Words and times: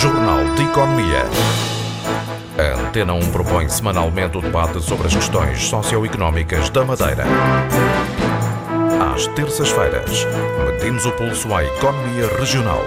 Jornal 0.00 0.54
de 0.54 0.62
Economia. 0.64 1.24
A 2.58 2.80
Antena 2.80 3.14
1 3.14 3.30
propõe 3.30 3.68
semanalmente 3.68 4.36
o 4.36 4.40
debate 4.40 4.82
sobre 4.82 5.06
as 5.06 5.14
questões 5.14 5.62
socioeconómicas 5.62 6.68
da 6.70 6.84
Madeira. 6.84 7.24
Às 9.14 9.26
terças-feiras, 9.28 10.26
medimos 10.66 11.06
o 11.06 11.12
pulso 11.12 11.54
à 11.54 11.64
economia 11.64 12.26
regional. 12.38 12.82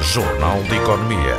Jornal 0.00 0.62
de 0.62 0.76
Economia. 0.76 1.36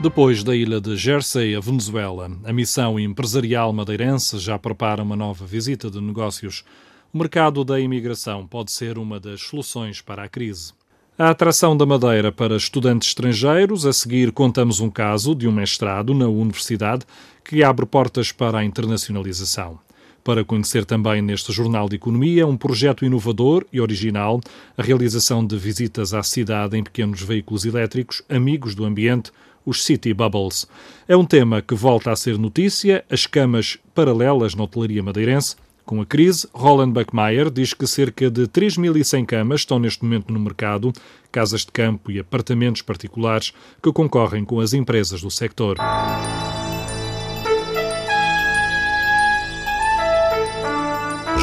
Depois 0.00 0.42
da 0.42 0.54
ilha 0.56 0.80
de 0.80 0.96
Jersey, 0.96 1.54
a 1.54 1.60
Venezuela, 1.60 2.30
a 2.44 2.52
missão 2.52 2.98
empresarial 2.98 3.72
madeirense 3.72 4.38
já 4.38 4.58
prepara 4.58 5.02
uma 5.02 5.16
nova 5.16 5.44
visita 5.44 5.90
de 5.90 6.00
negócios. 6.00 6.64
O 7.12 7.18
mercado 7.18 7.64
da 7.64 7.80
imigração 7.80 8.46
pode 8.46 8.70
ser 8.70 8.96
uma 8.96 9.18
das 9.18 9.40
soluções 9.40 10.00
para 10.00 10.22
a 10.22 10.28
crise. 10.28 10.72
A 11.18 11.30
atração 11.30 11.76
da 11.76 11.84
Madeira 11.84 12.30
para 12.30 12.56
estudantes 12.56 13.08
estrangeiros, 13.08 13.84
a 13.84 13.92
seguir 13.92 14.30
contamos 14.30 14.78
um 14.78 14.88
caso 14.88 15.34
de 15.34 15.48
um 15.48 15.50
mestrado 15.50 16.14
na 16.14 16.28
universidade 16.28 17.04
que 17.44 17.64
abre 17.64 17.84
portas 17.84 18.30
para 18.30 18.58
a 18.58 18.64
internacionalização. 18.64 19.76
Para 20.22 20.44
conhecer 20.44 20.84
também 20.84 21.20
neste 21.20 21.52
Jornal 21.52 21.88
de 21.88 21.96
Economia 21.96 22.46
um 22.46 22.56
projeto 22.56 23.04
inovador 23.04 23.66
e 23.72 23.80
original, 23.80 24.40
a 24.78 24.82
realização 24.82 25.44
de 25.44 25.56
visitas 25.58 26.14
à 26.14 26.22
cidade 26.22 26.78
em 26.78 26.84
pequenos 26.84 27.20
veículos 27.22 27.64
elétricos, 27.64 28.22
amigos 28.28 28.76
do 28.76 28.84
ambiente, 28.84 29.32
os 29.66 29.82
City 29.82 30.14
Bubbles. 30.14 30.64
É 31.08 31.16
um 31.16 31.24
tema 31.24 31.60
que 31.60 31.74
volta 31.74 32.12
a 32.12 32.16
ser 32.16 32.38
notícia, 32.38 33.04
as 33.10 33.26
camas 33.26 33.78
paralelas 33.96 34.54
na 34.54 34.62
hotelaria 34.62 35.02
madeirense. 35.02 35.56
Com 35.90 36.00
a 36.00 36.06
crise, 36.06 36.46
Roland 36.54 36.92
Buckmeyer 36.92 37.50
diz 37.50 37.74
que 37.74 37.84
cerca 37.84 38.30
de 38.30 38.42
3.100 38.42 39.26
camas 39.26 39.62
estão 39.62 39.76
neste 39.76 40.04
momento 40.04 40.32
no 40.32 40.38
mercado, 40.38 40.92
casas 41.32 41.62
de 41.62 41.72
campo 41.72 42.12
e 42.12 42.20
apartamentos 42.20 42.80
particulares 42.80 43.52
que 43.82 43.92
concorrem 43.92 44.44
com 44.44 44.60
as 44.60 44.72
empresas 44.72 45.20
do 45.20 45.32
sector. 45.32 45.78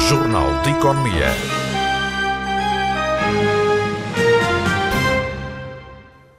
Jornal 0.08 0.62
de 0.62 0.70
Economia. 0.70 1.57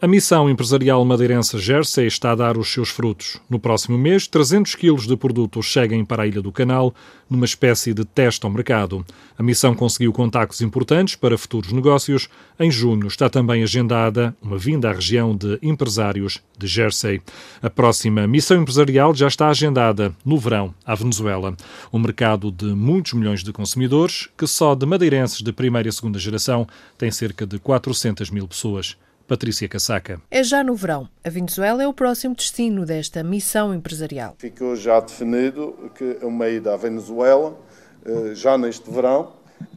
A 0.01 0.07
missão 0.07 0.49
empresarial 0.49 1.03
madeirense 1.03 1.59
Jersey 1.59 2.07
está 2.07 2.31
a 2.31 2.35
dar 2.35 2.57
os 2.57 2.71
seus 2.71 2.87
frutos. 2.87 3.37
No 3.49 3.59
próximo 3.59 3.97
mês, 3.97 4.27
300 4.27 4.75
quilos 4.75 5.05
de 5.05 5.17
produtos 5.17 5.73
seguem 5.73 6.05
para 6.05 6.23
a 6.23 6.27
Ilha 6.27 6.41
do 6.41 6.53
Canal, 6.53 6.95
numa 7.29 7.43
espécie 7.43 7.93
de 7.93 8.05
teste 8.05 8.45
ao 8.45 8.49
mercado. 8.49 9.05
A 9.37 9.43
missão 9.43 9.75
conseguiu 9.75 10.13
contactos 10.13 10.61
importantes 10.61 11.15
para 11.17 11.37
futuros 11.37 11.73
negócios. 11.73 12.29
Em 12.57 12.71
junho 12.71 13.07
está 13.07 13.29
também 13.29 13.61
agendada 13.61 14.33
uma 14.41 14.57
vinda 14.57 14.89
à 14.89 14.93
região 14.93 15.35
de 15.35 15.59
empresários 15.61 16.39
de 16.57 16.65
Jersey. 16.65 17.21
A 17.61 17.69
próxima 17.69 18.25
missão 18.25 18.61
empresarial 18.61 19.13
já 19.13 19.27
está 19.27 19.49
agendada 19.49 20.15
no 20.23 20.37
verão, 20.37 20.73
à 20.85 20.95
Venezuela. 20.95 21.57
Um 21.91 21.99
mercado 21.99 22.53
de 22.53 22.67
muitos 22.67 23.11
milhões 23.11 23.43
de 23.43 23.51
consumidores, 23.51 24.29
que 24.37 24.47
só 24.47 24.75
de 24.75 24.85
madeirenses 24.85 25.41
de 25.41 25.51
primeira 25.51 25.89
e 25.89 25.91
segunda 25.91 26.17
geração 26.17 26.65
tem 26.97 27.11
cerca 27.11 27.45
de 27.45 27.59
400 27.59 28.29
mil 28.29 28.47
pessoas. 28.47 28.95
Patrícia 29.29 29.69
Casaca. 29.69 30.19
É 30.31 30.43
já 30.43 30.63
no 30.63 30.73
verão. 30.73 31.07
A 31.23 31.29
Venezuela 31.29 31.83
é 31.83 31.87
o 31.87 31.93
próximo 31.93 32.33
destino 32.33 32.83
desta 32.83 33.23
missão 33.23 33.71
empresarial. 33.71 34.35
Ficou 34.39 34.75
já 34.75 34.99
definido 34.99 35.91
que 35.93 36.17
é 36.19 36.25
uma 36.25 36.49
ida 36.49 36.73
à 36.73 36.77
Venezuela, 36.77 37.55
eh, 38.03 38.33
já 38.33 38.57
neste 38.57 38.89
verão, 38.89 39.33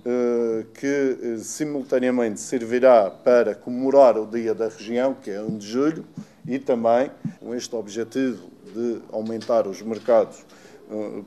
eh, 0.07 0.65
que 0.73 1.19
eh, 1.23 1.37
simultaneamente 1.37 2.41
servirá 2.41 3.11
para 3.11 3.55
comemorar 3.55 4.17
o 4.17 4.27
Dia 4.27 4.55
da 4.55 4.71
Região, 4.71 5.13
que 5.13 5.31
é 5.31 5.43
1 5.43 5.59
de 5.59 5.67
julho, 5.67 6.07
e 6.49 6.59
também 6.59 7.11
com 7.39 7.55
este 7.55 7.77
objetivo 7.77 8.49
de 8.75 9.03
aumentar 9.13 9.67
os 9.67 9.83
mercados 9.83 10.47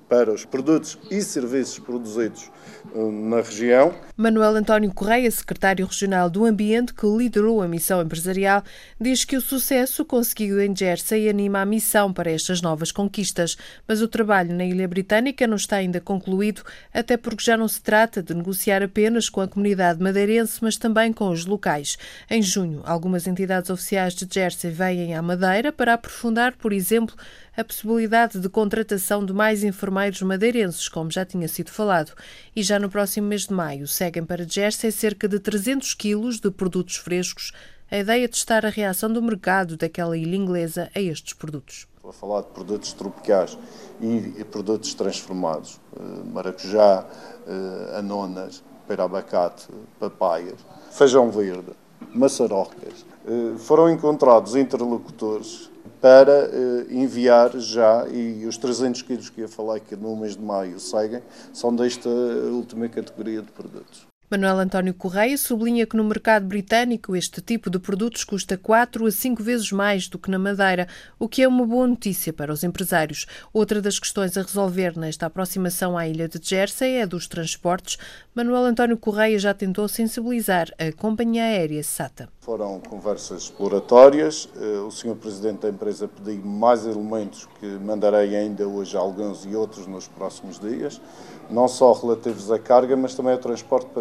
para 0.08 0.32
os 0.32 0.46
produtos 0.46 0.98
e 1.10 1.22
serviços 1.22 1.80
produzidos 1.80 2.52
na 2.94 3.38
região. 3.38 3.94
Manuel 4.16 4.56
António 4.56 4.94
Correia, 4.94 5.30
secretário 5.30 5.86
regional 5.86 6.30
do 6.30 6.46
Ambiente, 6.46 6.94
que 6.94 7.06
liderou 7.06 7.62
a 7.62 7.68
missão 7.68 8.02
empresarial, 8.02 8.64
diz 9.02 9.26
que 9.26 9.36
o 9.36 9.42
sucesso 9.42 10.06
conseguido 10.06 10.62
em 10.62 10.76
Jersey 10.76 11.28
anima 11.28 11.62
a 11.62 11.66
missão 11.66 12.14
para 12.14 12.32
estas 12.32 12.62
novas 12.62 12.92
conquistas, 12.92 13.58
mas 13.88 14.02
o 14.02 14.08
trabalho 14.08 14.56
na 14.56 14.64
Ilha 14.64 14.88
Britânica 14.88 15.48
não 15.48 15.56
está 15.56 15.78
ainda 15.78 16.00
concluído, 16.00 16.62
até 16.94 17.18
porque 17.18 17.44
já 17.44 17.58
não 17.58 17.68
se 17.68 17.82
trata 17.82 18.22
de 18.22 18.34
negociar 18.34 18.84
apenas 18.84 19.30
com 19.30 19.42
a 19.42 19.48
comunidade 19.48 20.02
madeirense, 20.02 20.60
mas 20.62 20.78
também 20.78 21.12
com 21.12 21.30
os 21.30 21.46
locais. 21.46 21.98
Em 22.30 22.42
junho, 22.42 22.82
algumas 22.86 23.26
entidades 23.28 23.70
oficiais 23.70 24.14
de 24.14 24.28
Jersey 24.32 24.72
vêm 24.72 25.16
à 25.16 25.22
Madeira 25.22 25.72
para 25.72 25.96
aprofundar, 25.96 26.56
por 26.56 26.72
exemplo, 26.72 27.16
a 27.58 27.64
possibilidade 27.64 28.38
de 28.40 28.50
contratação 28.50 29.26
de 29.26 29.32
mais 29.32 29.64
enfermeiros 29.64 30.22
madeirenses, 30.22 30.90
como 30.90 31.10
já 31.10 31.26
tinha 31.26 31.48
sido 31.48 31.72
falado, 31.72 32.12
e 32.54 32.62
já 32.62 32.78
no 32.78 32.90
próximo 32.90 33.28
mês 33.28 33.48
de 33.48 33.54
maio 33.54 33.88
seguem 33.88 34.26
para 34.26 34.48
Jersey 34.48 34.92
cerca 34.92 35.28
de 35.28 35.40
300 35.40 35.94
quilos 35.94 36.40
de 36.40 36.52
produtos 36.52 36.98
frescos. 36.98 37.54
A 37.90 38.00
ideia 38.00 38.26
é 38.26 38.28
testar 38.28 38.66
a 38.66 38.70
reação 38.70 39.12
do 39.12 39.22
mercado 39.22 39.78
daquela 39.78 40.18
ilha 40.18 40.36
inglesa 40.36 40.90
a 40.94 41.00
estes 41.00 41.34
produtos. 41.34 41.88
Estou 41.96 42.10
a 42.10 42.14
falar 42.14 42.42
de 42.42 42.48
produtos 42.48 42.92
tropicais 42.92 43.58
e 44.02 44.44
produtos 44.44 44.94
transformados, 44.94 45.80
eh, 45.96 46.04
maracujá, 46.34 47.06
eh, 47.48 47.98
anonas, 47.98 48.64
pera-abacate, 48.86 49.68
papaias, 50.00 50.60
feijão 50.92 51.32
verde, 51.32 51.72
maçarocas. 52.14 53.06
Eh, 53.26 53.58
foram 53.58 53.90
encontrados 53.90 54.56
interlocutores 54.56 55.72
para 56.06 56.52
uh, 56.52 56.94
enviar 56.94 57.58
já, 57.58 58.08
e 58.08 58.46
os 58.46 58.58
300 58.58 59.02
quilos 59.02 59.28
que 59.28 59.42
eu 59.42 59.50
falei 59.50 59.82
que 59.82 59.96
no 59.96 60.16
mês 60.16 60.36
de 60.36 60.44
maio 60.44 60.80
seguem, 60.80 61.24
são 61.52 61.76
desta 61.76 62.08
última 62.08 62.88
categoria 62.88 63.42
de 63.42 63.52
produtos. 63.52 64.06
Manuel 64.36 64.60
António 64.60 64.94
Correia 64.94 65.38
sublinha 65.38 65.86
que 65.86 65.96
no 65.96 66.04
mercado 66.04 66.46
britânico 66.46 67.16
este 67.16 67.42
tipo 67.42 67.70
de 67.70 67.80
produtos 67.80 68.26
custa 68.26 68.58
4 68.58 69.06
a 69.06 69.10
5 69.10 69.42
vezes 69.42 69.72
mais 69.72 70.10
do 70.10 70.20
que 70.20 70.30
na 70.30 70.38
Madeira, 70.38 70.90
o 71.18 71.30
que 71.30 71.42
é 71.42 71.48
uma 71.48 71.66
boa 71.66 71.88
notícia 71.88 72.34
para 72.34 72.52
os 72.52 72.62
empresários. 72.62 73.26
Outra 73.54 73.82
das 73.82 73.98
questões 73.98 74.38
a 74.38 74.42
resolver 74.42 75.00
nesta 75.00 75.28
aproximação 75.28 75.98
à 75.98 76.06
ilha 76.06 76.28
de 76.28 76.38
Jersey 76.46 76.96
é 76.96 77.08
dos 77.08 77.30
transportes. 77.30 77.98
Manuel 78.36 78.66
António 78.66 78.98
Correia 78.98 79.40
já 79.40 79.54
tentou 79.54 79.88
sensibilizar 79.88 80.68
a 80.78 80.92
companhia 80.92 81.44
aérea 81.44 81.82
SATA. 81.82 82.28
Foram 82.42 82.82
conversas 82.82 83.44
exploratórias. 83.44 84.50
Eh, 84.58 84.80
o 84.80 84.92
Sr. 84.92 85.16
Presidente 85.16 85.62
da 85.62 85.70
empresa 85.70 86.10
pediu 86.10 86.46
mais 86.46 86.86
elementos 86.86 87.48
que 87.60 87.66
mandarei 87.66 88.36
ainda 88.36 88.68
hoje 88.68 88.98
alguns 88.98 89.46
e 89.46 89.56
outros 89.56 89.88
nos 89.88 90.10
próximos 90.10 90.60
dias, 90.60 91.02
não 91.50 91.70
só 91.70 91.94
relativos 91.94 92.52
à 92.52 92.60
carga, 92.60 92.98
mas 92.98 93.16
também 93.16 93.32
ao 93.32 93.40
transporte 93.40 93.88
de 93.88 93.94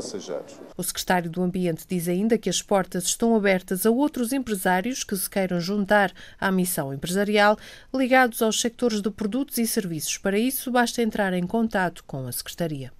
O 0.76 0.82
Secretário 0.82 1.30
do 1.30 1.42
Ambiente 1.42 1.84
diz 1.88 2.08
ainda 2.08 2.38
que 2.38 2.50
as 2.50 2.62
portas 2.62 3.04
estão 3.04 3.34
abertas 3.36 3.84
a 3.86 3.90
outros 3.90 4.32
empresários 4.32 5.04
que 5.04 5.16
se 5.16 5.28
queiram 5.28 5.60
juntar 5.60 6.12
à 6.40 6.50
missão 6.50 6.92
empresarial 6.92 7.58
ligados 7.92 8.42
aos 8.42 8.60
sectores 8.60 9.00
de 9.00 9.10
produtos 9.10 9.58
e 9.58 9.66
serviços. 9.66 10.18
Para 10.18 10.38
isso, 10.38 10.70
basta 10.70 11.02
entrar 11.02 11.32
em 11.32 11.46
contato 11.46 12.04
com 12.06 12.26
a 12.26 12.32
Secretaria. 12.32 12.92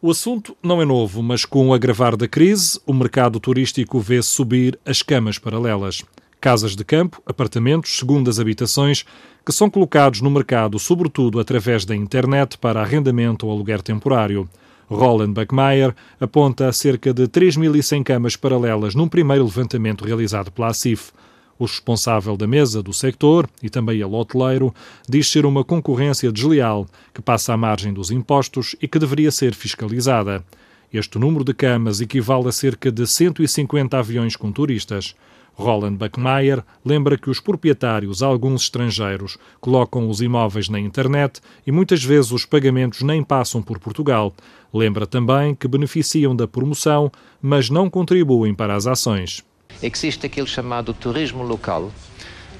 O 0.00 0.10
assunto 0.10 0.56
não 0.62 0.80
é 0.82 0.84
novo, 0.84 1.22
mas 1.22 1.44
com 1.44 1.68
o 1.68 1.74
agravar 1.74 2.16
da 2.16 2.28
crise, 2.28 2.78
o 2.86 2.92
mercado 2.92 3.40
turístico 3.40 3.98
vê 3.98 4.22
subir 4.22 4.78
as 4.84 5.02
camas 5.02 5.38
paralelas. 5.38 6.04
Casas 6.38 6.76
de 6.76 6.84
campo, 6.84 7.20
apartamentos, 7.24 7.98
segundas 7.98 8.38
habitações, 8.38 9.04
que 9.44 9.52
são 9.52 9.70
colocados 9.70 10.20
no 10.20 10.30
mercado 10.30 10.78
sobretudo 10.78 11.40
através 11.40 11.84
da 11.84 11.96
internet 11.96 12.58
para 12.58 12.80
arrendamento 12.80 13.46
ou 13.46 13.52
aluguer 13.52 13.80
temporário. 13.80 14.48
Roland 14.88 15.32
Buckmeyer 15.32 15.94
aponta 16.20 16.68
a 16.68 16.72
cerca 16.72 17.12
de 17.12 17.26
3.100 17.26 18.04
camas 18.04 18.36
paralelas 18.36 18.94
num 18.94 19.08
primeiro 19.08 19.44
levantamento 19.44 20.04
realizado 20.04 20.50
pela 20.50 20.68
ACIF. 20.68 21.10
O 21.58 21.64
responsável 21.64 22.36
da 22.36 22.46
mesa 22.46 22.82
do 22.82 22.92
sector, 22.92 23.48
e 23.62 23.70
também 23.70 23.96
ele 23.96 24.04
hoteleiro, 24.14 24.74
diz 25.08 25.30
ser 25.30 25.46
uma 25.46 25.64
concorrência 25.64 26.30
desleal 26.30 26.86
que 27.14 27.22
passa 27.22 27.54
à 27.54 27.56
margem 27.56 27.94
dos 27.94 28.10
impostos 28.10 28.76
e 28.80 28.86
que 28.86 28.98
deveria 28.98 29.30
ser 29.30 29.54
fiscalizada. 29.54 30.44
Este 30.92 31.18
número 31.18 31.42
de 31.42 31.54
camas 31.54 32.00
equivale 32.00 32.48
a 32.48 32.52
cerca 32.52 32.92
de 32.92 33.06
150 33.06 33.98
aviões 33.98 34.36
com 34.36 34.52
turistas. 34.52 35.16
Roland 35.56 35.96
Buckmeyer 35.96 36.62
lembra 36.84 37.18
que 37.18 37.28
os 37.28 37.40
proprietários, 37.40 38.22
alguns 38.22 38.62
estrangeiros, 38.62 39.36
colocam 39.60 40.08
os 40.08 40.20
imóveis 40.20 40.68
na 40.68 40.78
internet 40.78 41.40
e 41.66 41.72
muitas 41.72 42.04
vezes 42.04 42.30
os 42.30 42.44
pagamentos 42.44 43.02
nem 43.02 43.24
passam 43.24 43.60
por 43.60 43.78
Portugal. 43.78 44.32
Lembra 44.72 45.06
também 45.06 45.54
que 45.54 45.66
beneficiam 45.66 46.36
da 46.36 46.46
promoção, 46.46 47.10
mas 47.42 47.70
não 47.70 47.90
contribuem 47.90 48.54
para 48.54 48.74
as 48.74 48.86
ações 48.86 49.42
existe 49.82 50.26
aquele 50.26 50.46
chamado 50.46 50.94
turismo 50.94 51.42
local. 51.42 51.92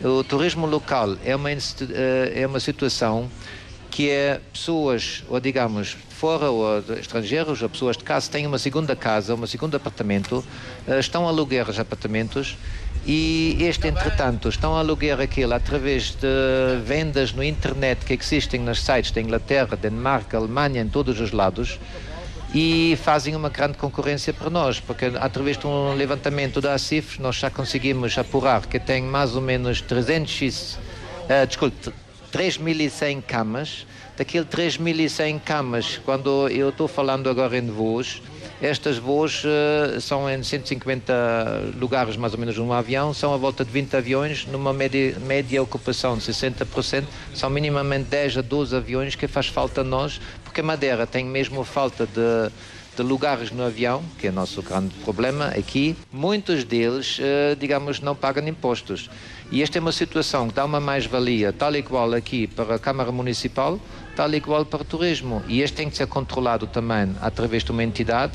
O 0.03 0.23
turismo 0.23 0.67
local 0.67 1.17
é 1.25 1.35
uma, 1.35 1.51
eh, 1.51 2.33
é 2.35 2.47
uma 2.47 2.61
situação 2.61 3.31
que 3.91 4.11
é 4.11 4.41
pessoas, 4.53 5.25
ou 5.29 5.41
digamos, 5.41 5.97
fora 6.11 6.51
ou 6.51 6.79
estrangeiros, 7.01 7.63
ou 7.63 7.69
pessoas 7.69 7.97
de 7.97 8.05
casa, 8.05 8.31
têm 8.31 8.47
uma 8.47 8.59
segunda 8.59 8.95
casa, 8.95 9.35
um 9.35 9.47
segundo 9.47 9.75
apartamento, 9.75 10.45
eh, 10.87 10.99
estão 10.99 11.25
a 11.27 11.29
alugar 11.29 11.71
os 11.71 11.79
apartamentos 11.79 12.59
e 13.07 13.57
este, 13.61 13.87
entretanto, 13.87 14.49
estão 14.49 14.75
a 14.75 14.81
alugar 14.81 15.21
aquilo 15.21 15.55
através 15.55 16.11
de 16.11 16.27
vendas 16.85 17.33
no 17.33 17.45
internet 17.45 18.05
que 18.05 18.15
existem 18.15 18.61
nos 18.61 18.83
sites 18.83 19.13
da 19.13 19.21
Inglaterra, 19.21 19.79
Dinamarca, 19.81 20.37
Alemanha, 20.37 20.83
em 20.83 20.89
todos 20.89 21.21
os 21.21 21.31
lados 21.31 21.79
e 22.55 22.97
fazem 23.03 23.37
uma 23.37 23.49
grande 23.49 23.77
concorrência 23.77 24.33
para 24.33 24.49
nós, 24.49 24.81
porque 24.81 25.13
através 25.21 25.59
de 25.59 25.67
um 25.67 25.95
levantamento 25.95 26.61
da 26.61 26.75
ACIF 26.75 27.21
nós 27.21 27.37
já 27.37 27.51
conseguimos 27.51 28.17
apurar 28.17 28.67
que 28.67 28.81
tem 28.81 29.03
mais 29.03 29.35
ou 29.35 29.43
menos 29.43 29.81
300, 29.81 30.75
uh, 30.75 31.47
desculpe, 31.47 31.93
3.100 32.33 33.23
camas. 33.23 33.87
Daquele 34.17 34.47
3.100 34.47 35.41
camas, 35.41 36.01
quando 36.03 36.49
eu 36.49 36.71
estou 36.71 36.89
falando 36.89 37.29
agora 37.29 37.59
em 37.59 37.67
voos, 37.67 38.23
estas 38.61 38.97
voos 38.97 39.45
uh, 39.45 40.01
são 40.01 40.29
em 40.31 40.43
150 40.43 41.75
lugares, 41.79 42.17
mais 42.17 42.33
ou 42.33 42.39
menos, 42.39 42.57
num 42.57 42.73
avião, 42.73 43.13
são 43.13 43.35
a 43.35 43.37
volta 43.37 43.65
de 43.65 43.71
20 43.71 43.97
aviões, 43.97 44.47
numa 44.47 44.73
média, 44.73 45.17
média 45.21 45.63
ocupação 45.63 46.17
de 46.17 46.25
60%, 46.25 47.05
são 47.35 47.51
minimamente 47.51 48.05
10 48.05 48.39
a 48.39 48.43
12 48.43 48.75
aviões 48.77 49.15
que 49.15 49.29
faz 49.29 49.47
falta 49.47 49.83
a 49.83 49.85
nós, 49.85 50.21
porque 50.43 50.61
a 50.61 50.65
Madeira 50.65 51.07
tem 51.07 51.25
mesmo 51.25 51.63
falta 51.65 52.07
de, 52.07 52.51
de 52.97 53.03
lugares 53.03 53.51
no 53.51 53.63
avião, 53.63 54.03
que 54.19 54.27
é 54.27 54.31
o 54.31 54.33
nosso 54.33 54.63
grande 54.63 54.95
problema 55.05 55.49
aqui. 55.49 55.95
Muitos 56.11 56.65
deles, 56.65 57.19
uh, 57.19 57.57
digamos, 57.57 58.01
não 58.01 58.17
pagam 58.17 58.47
impostos. 58.49 59.11
E 59.53 59.63
esta 59.63 59.79
é 59.79 59.81
uma 59.81 59.93
situação 59.93 60.49
que 60.49 60.55
dá 60.55 60.65
uma 60.65 60.81
mais-valia, 60.81 61.53
tal 61.53 61.77
e 61.77 61.83
qual 61.83 62.15
aqui 62.15 62.47
para 62.47 62.77
a 62.77 62.79
Câmara 62.79 63.13
Municipal, 63.13 63.79
tal 64.17 64.33
e 64.35 64.41
qual 64.41 64.65
para 64.65 64.81
o 64.81 64.85
turismo. 64.85 65.43
E 65.47 65.61
este 65.61 65.77
tem 65.77 65.91
que 65.91 65.97
ser 65.97 66.07
controlado 66.07 66.67
também 66.67 67.15
através 67.21 67.63
de 67.63 67.71
uma 67.71 67.85
entidade, 67.85 68.33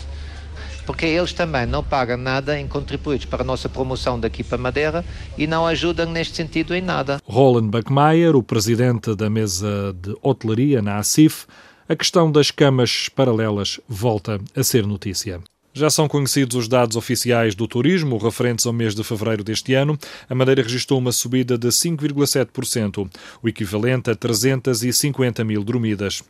porque 0.85 1.07
eles 1.07 1.33
também 1.33 1.65
não 1.65 1.83
pagam 1.83 2.17
nada 2.17 2.59
em 2.59 2.67
contributos 2.67 3.25
para 3.25 3.41
a 3.41 3.45
nossa 3.45 3.67
promoção 3.67 4.19
daqui 4.19 4.43
para 4.43 4.57
Madeira 4.59 5.03
e 5.37 5.47
não 5.47 5.65
ajudam 5.65 6.09
neste 6.11 6.35
sentido 6.35 6.75
em 6.75 6.81
nada. 6.81 7.19
Roland 7.25 7.69
Buckmeyer, 7.69 8.35
o 8.35 8.43
presidente 8.43 9.15
da 9.15 9.29
mesa 9.29 9.95
de 9.99 10.15
hotelaria 10.21 10.81
na 10.81 10.97
ACIF, 10.97 11.45
a 11.89 11.95
questão 11.95 12.31
das 12.31 12.51
camas 12.51 13.09
paralelas 13.09 13.79
volta 13.89 14.39
a 14.55 14.63
ser 14.63 14.85
notícia. 14.85 15.41
Já 15.73 15.89
são 15.89 16.05
conhecidos 16.05 16.57
os 16.57 16.67
dados 16.67 16.97
oficiais 16.97 17.55
do 17.55 17.65
turismo 17.65 18.17
referentes 18.17 18.65
ao 18.65 18.73
mês 18.73 18.93
de 18.93 19.05
fevereiro 19.05 19.41
deste 19.41 19.73
ano. 19.73 19.97
A 20.29 20.35
Madeira 20.35 20.61
registrou 20.61 20.99
uma 20.99 21.13
subida 21.13 21.57
de 21.57 21.69
5,7%, 21.69 23.09
o 23.41 23.47
equivalente 23.47 24.09
a 24.11 24.15
350 24.15 25.45
mil 25.45 25.63
dormidas. 25.63 26.23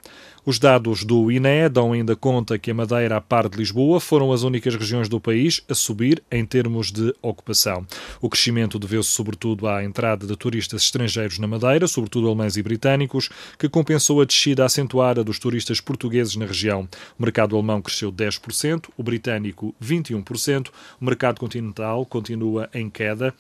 Os 0.44 0.58
dados 0.58 1.04
do 1.04 1.32
INE 1.32 1.70
dão 1.72 1.94
ainda 1.94 2.16
conta 2.16 2.58
que 2.58 2.72
a 2.72 2.74
Madeira, 2.74 3.18
a 3.18 3.22
par 3.22 3.48
de 3.48 3.56
Lisboa, 3.56 4.00
foram 4.00 4.34
as 4.34 4.42
únicas 4.42 4.74
regiões 4.74 5.08
do 5.08 5.20
país 5.20 5.62
a 5.70 5.76
subir 5.76 6.24
em 6.32 6.44
termos 6.44 6.92
de 6.92 7.14
ocupação. 7.22 7.86
O 8.20 8.28
crescimento 8.28 8.80
deveu-se 8.80 9.12
sobretudo 9.12 9.68
à 9.68 9.84
entrada 9.84 10.26
de 10.26 10.36
turistas 10.36 10.82
estrangeiros 10.82 11.38
na 11.38 11.46
Madeira, 11.46 11.88
sobretudo 11.88 12.26
alemães 12.26 12.58
e 12.58 12.64
britânicos, 12.64 13.30
que 13.60 13.70
compensou 13.70 14.20
a 14.20 14.26
descida 14.26 14.66
acentuada 14.66 15.24
dos 15.24 15.38
turistas 15.38 15.80
portugueses 15.80 16.36
na 16.36 16.48
região. 16.48 16.90
O 17.20 17.22
mercado 17.22 17.56
alemão 17.56 17.80
cresceu 17.80 18.12
10%, 18.12 18.86
o 18.98 19.04
britânico 19.04 19.76
21%, 19.80 20.70
o 21.00 21.06
mercado 21.06 21.40
continental 21.40 22.04
continua 22.04 22.68
em 22.74 22.90
queda 22.90 23.32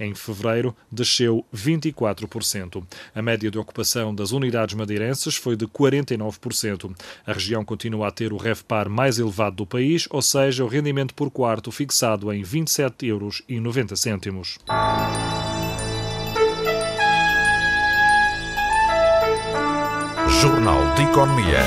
em 0.00 0.14
fevereiro, 0.14 0.74
desceu 0.90 1.44
24%. 1.54 2.82
A 3.14 3.22
média 3.22 3.50
de 3.50 3.58
ocupação 3.58 4.14
das 4.14 4.32
unidades 4.32 4.74
madeirenses 4.74 5.36
foi 5.36 5.54
de 5.54 5.66
49%. 5.66 6.90
A 7.26 7.32
região 7.32 7.64
continua 7.64 8.08
a 8.08 8.10
ter 8.10 8.32
o 8.32 8.38
REVPAR 8.38 8.88
mais 8.88 9.18
elevado 9.18 9.56
do 9.56 9.66
país, 9.66 10.08
ou 10.10 10.22
seja, 10.22 10.64
o 10.64 10.68
rendimento 10.68 11.14
por 11.14 11.30
quarto 11.30 11.70
fixado 11.70 12.32
em 12.32 12.42
27,90 12.42 13.06
euros. 14.26 14.58
Jornal 20.40 20.94
de 20.94 21.02
Economia. 21.02 21.58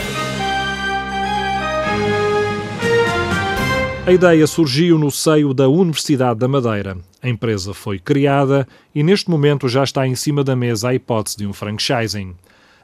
A 4.05 4.11
ideia 4.11 4.45
surgiu 4.47 4.97
no 4.97 5.09
seio 5.09 5.53
da 5.53 5.69
Universidade 5.69 6.39
da 6.39 6.47
Madeira. 6.47 6.97
A 7.23 7.29
empresa 7.29 7.73
foi 7.73 7.99
criada 7.99 8.67
e 8.93 9.01
neste 9.01 9.29
momento 9.29 9.69
já 9.69 9.81
está 9.81 10.05
em 10.05 10.13
cima 10.13 10.43
da 10.43 10.57
mesa 10.57 10.89
a 10.89 10.93
hipótese 10.93 11.37
de 11.37 11.47
um 11.47 11.53
franchising. 11.53 12.35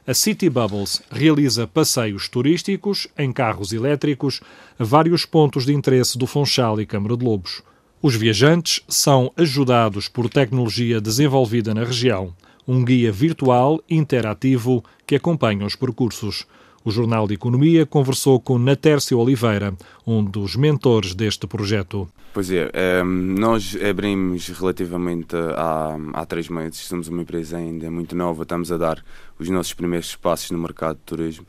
A 0.06 0.14
City 0.14 0.48
Bubbles 0.48 1.02
realiza 1.10 1.66
passeios 1.66 2.26
turísticos 2.26 3.06
em 3.18 3.30
carros 3.30 3.70
elétricos 3.70 4.40
a 4.78 4.82
vários 4.82 5.26
pontos 5.26 5.66
de 5.66 5.74
interesse 5.74 6.16
do 6.16 6.26
Funchal 6.26 6.80
e 6.80 6.86
Câmara 6.86 7.18
de 7.18 7.24
Lobos. 7.24 7.62
Os 8.00 8.16
viajantes 8.16 8.82
são 8.88 9.30
ajudados 9.36 10.08
por 10.08 10.26
tecnologia 10.30 11.02
desenvolvida 11.02 11.74
na 11.74 11.84
região, 11.84 12.32
um 12.66 12.82
guia 12.82 13.12
virtual 13.12 13.78
interativo 13.90 14.82
que 15.06 15.16
acompanha 15.16 15.66
os 15.66 15.76
percursos. 15.76 16.46
O 16.82 16.90
Jornal 16.90 17.28
de 17.28 17.34
Economia 17.34 17.84
conversou 17.84 18.40
com 18.40 18.58
Natércio 18.58 19.18
Oliveira, 19.18 19.76
um 20.06 20.24
dos 20.24 20.56
mentores 20.56 21.14
deste 21.14 21.46
projeto. 21.46 22.08
Pois 22.32 22.50
é, 22.50 22.70
ehm, 22.72 23.38
nós 23.38 23.76
abrimos 23.76 24.48
relativamente 24.48 25.36
há, 25.56 25.98
há 26.14 26.24
três 26.24 26.48
meses, 26.48 26.78
somos 26.78 27.08
uma 27.08 27.20
empresa 27.20 27.58
ainda 27.58 27.90
muito 27.90 28.16
nova, 28.16 28.44
estamos 28.44 28.72
a 28.72 28.78
dar 28.78 29.04
os 29.38 29.50
nossos 29.50 29.74
primeiros 29.74 30.16
passos 30.16 30.50
no 30.52 30.58
mercado 30.58 30.96
de 30.96 31.02
turismo. 31.02 31.44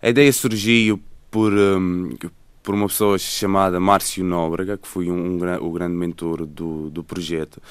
A 0.00 0.08
ideia 0.08 0.32
surgiu 0.32 1.00
por, 1.30 1.52
um, 1.52 2.16
por 2.60 2.74
uma 2.74 2.88
pessoa 2.88 3.16
chamada 3.18 3.78
Márcio 3.78 4.24
Nóbrega, 4.24 4.76
que 4.76 4.88
foi 4.88 5.12
um, 5.12 5.38
um, 5.38 5.64
o 5.64 5.70
grande 5.70 5.94
mentor 5.94 6.44
do, 6.44 6.90
do 6.90 7.04
projeto, 7.04 7.62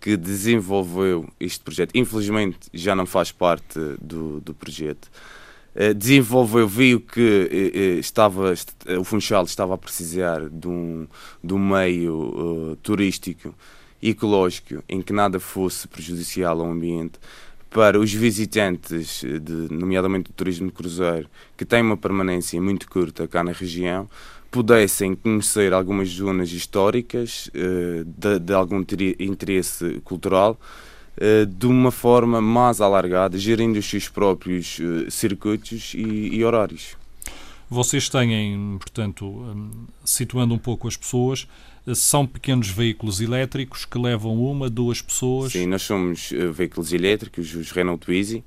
que 0.00 0.16
desenvolveu 0.16 1.28
este 1.38 1.60
projeto. 1.60 1.92
Infelizmente 1.94 2.58
já 2.74 2.96
não 2.96 3.06
faz 3.06 3.30
parte 3.30 3.78
do, 4.00 4.40
do 4.40 4.52
projeto. 4.52 5.08
Eh, 5.78 5.92
desenvolveu, 5.92 6.66
viu 6.66 6.98
que 6.98 7.20
eh, 7.20 7.78
eh, 7.78 7.98
estava, 7.98 8.54
o 8.98 9.04
Funchal 9.04 9.44
estava 9.44 9.74
a 9.74 9.78
precisar 9.78 10.48
de 10.48 10.66
um, 10.66 11.06
de 11.44 11.52
um 11.52 11.58
meio 11.58 12.14
uh, 12.72 12.76
turístico 12.76 13.54
ecológico 14.02 14.82
em 14.88 15.02
que 15.02 15.12
nada 15.12 15.38
fosse 15.38 15.86
prejudicial 15.86 16.62
ao 16.62 16.70
ambiente 16.70 17.20
para 17.68 18.00
os 18.00 18.10
visitantes, 18.10 19.20
de, 19.22 19.52
nomeadamente 19.70 20.30
do 20.30 20.34
turismo 20.34 20.68
de 20.68 20.72
cruzeiro, 20.72 21.28
que 21.58 21.64
tem 21.66 21.82
uma 21.82 21.96
permanência 21.98 22.58
muito 22.58 22.88
curta 22.88 23.28
cá 23.28 23.44
na 23.44 23.52
região, 23.52 24.08
pudessem 24.50 25.14
conhecer 25.14 25.74
algumas 25.74 26.08
zonas 26.08 26.52
históricas 26.52 27.48
uh, 27.48 28.02
de, 28.02 28.38
de 28.38 28.54
algum 28.54 28.82
interesse 29.20 30.00
cultural 30.04 30.58
de 31.48 31.66
uma 31.66 31.90
forma 31.90 32.40
mais 32.40 32.80
alargada, 32.80 33.38
gerindo 33.38 33.78
os 33.78 33.86
seus 33.86 34.08
próprios 34.08 34.78
eh, 34.80 35.10
circuitos 35.10 35.94
e, 35.94 36.36
e 36.36 36.44
horários. 36.44 36.96
Vocês 37.68 38.08
têm, 38.08 38.76
portanto, 38.78 39.26
hum, 39.26 39.70
situando 40.04 40.54
um 40.54 40.58
pouco 40.58 40.86
as 40.86 40.96
pessoas, 40.96 41.48
eh, 41.86 41.94
são 41.94 42.26
pequenos 42.26 42.68
veículos 42.68 43.20
elétricos 43.20 43.84
que 43.86 43.98
levam 43.98 44.36
uma, 44.36 44.68
duas 44.68 45.00
pessoas? 45.00 45.52
Sim, 45.52 45.66
nós 45.66 45.82
somos 45.82 46.30
veículos 46.52 46.92
elétricos, 46.92 47.54
os 47.54 47.70
Renault 47.70 48.04
Twizy, 48.04 48.44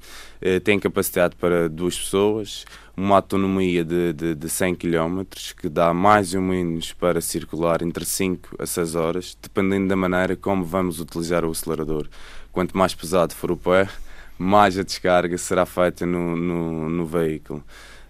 têm 0.63 0.79
capacidade 0.79 1.35
para 1.35 1.67
duas 1.67 1.97
pessoas, 1.99 2.65
uma 2.95 3.15
autonomia 3.15 3.83
de, 3.83 4.13
de, 4.13 4.35
de 4.35 4.49
100 4.49 4.75
km, 4.75 5.23
que 5.59 5.67
dá 5.69 5.93
mais 5.93 6.33
ou 6.33 6.41
menos 6.41 6.93
para 6.93 7.19
circular 7.19 7.81
entre 7.81 8.05
5 8.05 8.55
a 8.59 8.65
6 8.65 8.95
horas, 8.95 9.37
dependendo 9.41 9.87
da 9.87 9.95
maneira 9.95 10.35
como 10.35 10.63
vamos 10.63 10.99
utilizar 10.99 11.43
o 11.43 11.51
acelerador 11.51 12.07
quanto 12.51 12.77
mais 12.77 12.93
pesado 12.93 13.33
for 13.33 13.51
o 13.51 13.57
pé, 13.57 13.87
mais 14.37 14.77
a 14.77 14.83
descarga 14.83 15.37
será 15.37 15.65
feita 15.65 16.05
no, 16.05 16.35
no, 16.35 16.89
no 16.89 17.05
veículo. 17.05 17.63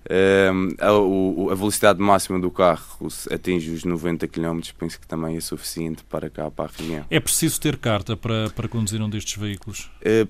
Um, 0.09 0.69
a, 0.79 1.51
a, 1.51 1.55
velocidade 1.55 1.99
máxima 2.01 2.39
do 2.39 2.49
carro 2.49 3.07
atinge 3.31 3.69
os 3.71 3.83
90 3.83 4.27
km, 4.27 4.59
penso 4.77 4.99
que 4.99 5.05
também 5.05 5.37
é 5.37 5.41
suficiente 5.41 6.03
para 6.03 6.29
cá, 6.29 6.49
para 6.49 6.65
a 6.65 6.71
região. 6.75 7.05
É 7.09 7.19
preciso 7.19 7.59
ter 7.59 7.77
carta 7.77 8.15
para, 8.15 8.49
para 8.49 8.67
conduzir 8.67 9.01
um 9.01 9.09
destes 9.09 9.39
veículos? 9.39 9.91
Uh, 10.01 10.27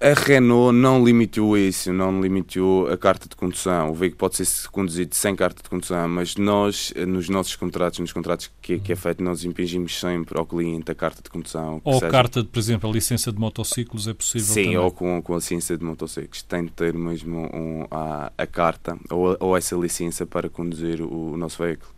a 0.00 0.14
Renault 0.14 0.72
não 0.72 1.04
limitou 1.04 1.58
isso, 1.58 1.92
não 1.92 2.20
limitou 2.20 2.88
a 2.88 2.96
carta 2.96 3.28
de 3.28 3.34
condução. 3.34 3.90
O 3.90 3.94
veículo 3.94 4.18
pode 4.18 4.36
ser 4.36 4.68
conduzido 4.70 5.14
sem 5.14 5.34
carta 5.34 5.60
de 5.60 5.68
condução, 5.68 6.08
mas 6.08 6.36
nós, 6.36 6.92
nos 7.06 7.28
nossos 7.28 7.56
contratos, 7.56 7.98
nos 7.98 8.12
contratos 8.12 8.48
que, 8.62 8.78
que 8.78 8.92
é 8.92 8.96
feito, 8.96 9.22
nós 9.24 9.44
impingimos 9.44 9.98
sempre 9.98 10.38
ao 10.38 10.46
cliente 10.46 10.90
a 10.92 10.94
carta 10.94 11.20
de 11.20 11.28
condução. 11.28 11.80
Ou 11.82 11.94
seja... 11.94 12.08
carta, 12.10 12.42
de, 12.42 12.48
por 12.48 12.58
exemplo, 12.60 12.88
a 12.88 12.92
licença 12.92 13.32
de 13.32 13.40
motociclos 13.40 14.06
é 14.06 14.14
possível 14.14 14.54
Sim, 14.54 14.62
também? 14.62 14.78
ou 14.78 14.90
com, 14.92 15.20
com 15.20 15.32
a 15.32 15.36
licença 15.36 15.76
de 15.76 15.84
motociclos. 15.84 16.42
Tem 16.42 16.64
de 16.64 16.70
ter 16.70 16.94
mesmo 16.94 17.50
um, 17.52 17.84
a, 17.90 18.32
a 18.38 18.46
carta 18.46 18.96
ou, 19.10 19.36
ou 19.40 19.56
essa 19.56 19.74
licença 19.74 20.24
para 20.24 20.48
conduzir 20.48 21.00
o, 21.02 21.32
o 21.32 21.36
nosso 21.36 21.60
veículo. 21.60 21.90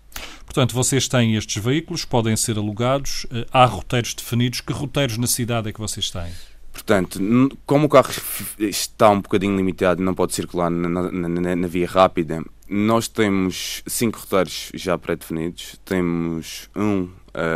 Portanto, 0.47 0.75
vocês 0.75 1.07
têm 1.07 1.37
estes 1.37 1.63
veículos, 1.63 2.05
podem 2.05 2.35
ser 2.35 2.57
alugados, 2.57 3.27
eh, 3.31 3.47
há 3.53 3.65
roteiros 3.65 4.15
definidos. 4.15 4.61
Que 4.61 4.73
roteiros 4.73 5.17
na 5.17 5.27
cidade 5.27 5.69
é 5.69 5.73
que 5.73 5.79
vocês 5.79 6.11
têm? 6.11 6.33
Portanto, 6.73 7.21
como 7.67 7.87
o 7.87 7.89
carro 7.89 8.11
está 8.59 9.11
um 9.11 9.21
bocadinho 9.21 9.57
limitado 9.57 10.01
e 10.01 10.05
não 10.05 10.15
pode 10.15 10.35
circular 10.35 10.71
na, 10.71 10.89
na, 10.89 11.57
na, 11.57 11.67
via 11.67 11.87
rápida, 11.87 12.43
nós 12.69 13.09
temos 13.09 13.83
cinco 13.87 14.19
roteiros 14.19 14.71
já 14.75 14.97
pré-definidos. 14.97 15.77
Temos 15.85 16.71
um 16.75 17.03
uh, 17.03 17.11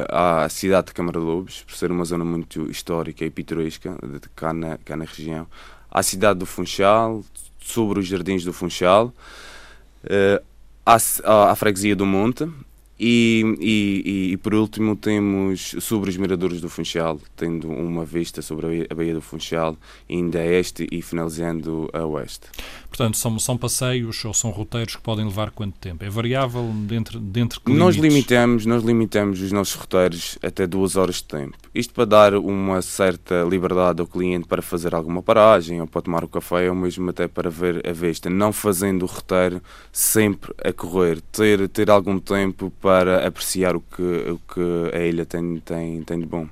à 0.08 0.48
cidade 0.48 0.88
de 0.88 0.94
Câmara 0.94 1.20
de 1.20 1.24
Lobos, 1.24 1.62
por 1.62 1.74
ser 1.74 1.90
uma 1.90 2.04
zona 2.04 2.24
muito 2.24 2.70
histórica 2.70 3.24
e 3.24 3.30
pitoresca 3.30 3.96
cá 4.34 4.52
na, 4.52 4.78
cá 4.78 4.96
na 4.96 5.04
região. 5.04 5.46
À 5.90 6.02
cidade 6.02 6.40
do 6.40 6.46
Funchal, 6.46 7.24
sobre 7.60 8.00
os 8.00 8.06
jardins 8.06 8.44
do 8.44 8.52
Funchal. 8.52 9.12
Uh, 10.04 10.44
à, 10.84 10.96
à 11.50 11.54
freguesia 11.54 11.96
do 11.96 12.04
Monte, 12.04 12.48
e, 12.98 13.56
e, 13.60 14.32
e, 14.32 14.36
por 14.36 14.54
último 14.54 14.94
temos 14.94 15.74
sobre 15.80 16.10
os 16.10 16.16
miradores 16.16 16.60
do 16.60 16.68
Funchal, 16.68 17.20
tendo 17.36 17.68
uma 17.68 18.04
vista 18.04 18.40
sobre 18.40 18.86
a 18.88 18.94
Baía 18.94 19.14
do 19.14 19.20
Funchal, 19.20 19.76
indo 20.08 20.38
a 20.38 20.44
este 20.44 20.86
e 20.90 21.02
finalizando 21.02 21.90
a 21.92 22.04
oeste. 22.04 22.46
Portanto, 22.88 23.16
são, 23.16 23.36
são 23.40 23.56
passeios 23.56 24.24
ou 24.24 24.32
são 24.32 24.50
roteiros 24.50 24.94
que 24.94 25.02
podem 25.02 25.24
levar 25.24 25.50
quanto 25.50 25.76
tempo? 25.78 26.04
É 26.04 26.08
variável 26.08 26.70
dentro, 26.86 27.18
dentro 27.18 27.60
que 27.60 27.72
nós 27.72 27.96
limitamos 27.96 28.64
Nós 28.64 28.84
limitamos 28.84 29.40
os 29.40 29.50
nossos 29.50 29.74
roteiros 29.74 30.38
até 30.40 30.64
duas 30.64 30.94
horas 30.94 31.16
de 31.16 31.24
tempo. 31.24 31.58
Isto 31.74 31.92
para 31.92 32.04
dar 32.04 32.34
uma 32.34 32.80
certa 32.82 33.42
liberdade 33.42 34.00
ao 34.00 34.06
cliente 34.06 34.46
para 34.46 34.62
fazer 34.62 34.94
alguma 34.94 35.20
paragem, 35.20 35.80
ou 35.80 35.88
para 35.88 36.02
tomar 36.02 36.22
o 36.22 36.26
um 36.26 36.30
café, 36.30 36.68
ou 36.68 36.76
mesmo 36.76 37.10
até 37.10 37.26
para 37.26 37.50
ver 37.50 37.84
a 37.84 37.92
vista. 37.92 38.30
Não 38.30 38.52
fazendo 38.52 39.02
o 39.02 39.06
roteiro 39.06 39.60
sempre 39.90 40.54
a 40.62 40.72
correr. 40.72 41.20
Ter, 41.32 41.68
ter 41.68 41.90
algum 41.90 42.20
tempo 42.20 42.72
para 42.84 43.26
apreciar 43.26 43.74
o 43.74 43.80
que, 43.80 44.02
o 44.02 44.38
que 44.52 44.94
a 44.94 45.00
ilha 45.06 45.24
tem, 45.24 45.58
tem, 45.60 46.02
tem 46.02 46.20
de 46.20 46.26
bom. 46.26 46.46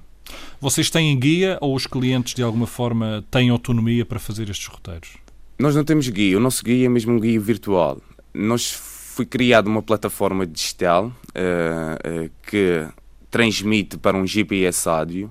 Vocês 0.59 0.89
têm 0.89 1.19
guia 1.19 1.59
ou 1.61 1.77
os 1.77 1.87
clientes 1.87 2.33
de 2.33 2.43
alguma 2.43 2.67
forma 2.67 3.23
têm 3.31 3.51
autonomia 3.51 4.07
para 4.07 4.19
fazer 4.19 4.49
estes 4.49 4.67
roteiros? 4.67 5.19
Nós 5.59 5.77
não 5.77 5.85
temos 5.85 6.09
guia, 6.09 6.39
o 6.39 6.41
nosso 6.41 6.65
guia 6.65 6.87
é 6.87 6.89
mesmo 6.89 7.13
um 7.13 7.21
guia 7.21 7.39
virtual. 7.39 8.01
Nós 8.33 8.73
foi 8.73 9.27
criada 9.27 9.69
uma 9.69 9.83
plataforma 9.83 10.47
digital 10.47 11.09
uh, 11.09 12.25
uh, 12.25 12.31
que 12.47 12.89
transmite 13.31 13.99
para 13.99 14.17
um 14.17 14.27
GPS 14.27 14.89
áudio 14.89 15.31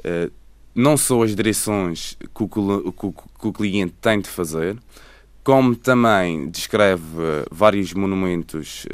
uh, 0.00 0.32
não 0.74 0.96
só 0.96 1.22
as 1.22 1.36
direções 1.36 2.16
que 2.34 2.42
o, 2.42 2.48
que, 2.48 3.12
que 3.40 3.46
o, 3.46 3.52
cliente 3.52 3.94
tem 4.00 4.20
de 4.20 4.28
fazer, 4.28 4.76
como 5.44 5.76
também 5.76 6.50
descreve 6.50 7.04
vários 7.48 7.92
monumentos 7.92 8.86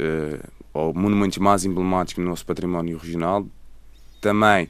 ou 0.87 0.93
monumentos 0.93 1.37
mais 1.37 1.65
emblemáticos 1.65 2.23
no 2.23 2.29
nosso 2.29 2.45
património 2.45 2.97
regional, 2.97 3.45
também 4.21 4.67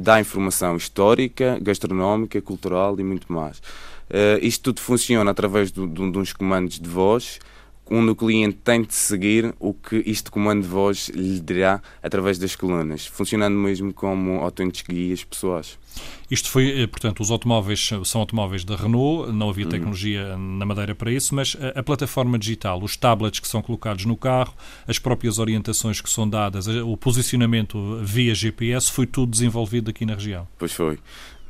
dá 0.00 0.18
informação 0.18 0.74
histórica, 0.74 1.58
gastronómica, 1.60 2.40
cultural 2.40 2.98
e 2.98 3.04
muito 3.04 3.30
mais. 3.30 3.60
Uh, 4.08 4.40
isto 4.40 4.62
tudo 4.62 4.80
funciona 4.80 5.30
através 5.30 5.70
de 5.70 5.80
uns 5.80 6.32
comandos 6.32 6.80
de 6.80 6.88
voz, 6.88 7.38
onde 7.90 8.10
o 8.10 8.16
cliente 8.16 8.58
tem 8.62 8.82
de 8.82 8.94
seguir 8.94 9.54
o 9.58 9.72
que 9.72 10.02
este 10.06 10.30
comando 10.30 10.62
de 10.62 10.68
voz 10.68 11.08
lhe 11.08 11.40
dirá 11.40 11.80
através 12.02 12.38
das 12.38 12.54
colunas, 12.54 13.06
funcionando 13.06 13.56
mesmo 13.56 13.92
como 13.92 14.40
autênticos 14.40 14.94
guias 14.94 15.24
pessoais. 15.24 15.78
Isto 16.30 16.50
foi, 16.50 16.82
eh, 16.82 16.86
portanto, 16.86 17.20
os 17.20 17.30
automóveis 17.30 17.90
são 18.04 18.20
automóveis 18.20 18.64
da 18.64 18.76
Renault, 18.76 19.32
não 19.32 19.48
havia 19.48 19.64
uhum. 19.64 19.70
tecnologia 19.70 20.34
uhum. 20.36 20.58
na 20.58 20.66
Madeira 20.66 20.94
para 20.94 21.10
isso, 21.10 21.34
mas 21.34 21.56
a, 21.60 21.80
a, 21.80 21.82
plataforma 21.82 22.38
digital, 22.38 22.82
os 22.82 22.96
tablets 22.96 23.40
que 23.40 23.48
são 23.48 23.62
colocados 23.62 24.04
no 24.04 24.16
carro, 24.16 24.54
as 24.86 24.98
próprias 24.98 25.38
orientações 25.38 26.00
que 26.00 26.10
são 26.10 26.28
dadas, 26.28 26.66
o 26.66 26.96
posicionamento 26.96 27.98
via 28.02 28.34
GPS, 28.34 28.92
foi 28.92 29.06
tudo 29.06 29.30
desenvolvido 29.30 29.90
aqui 29.90 30.04
na 30.04 30.14
região. 30.14 30.46
Pois 30.58 30.72
foi. 30.72 30.98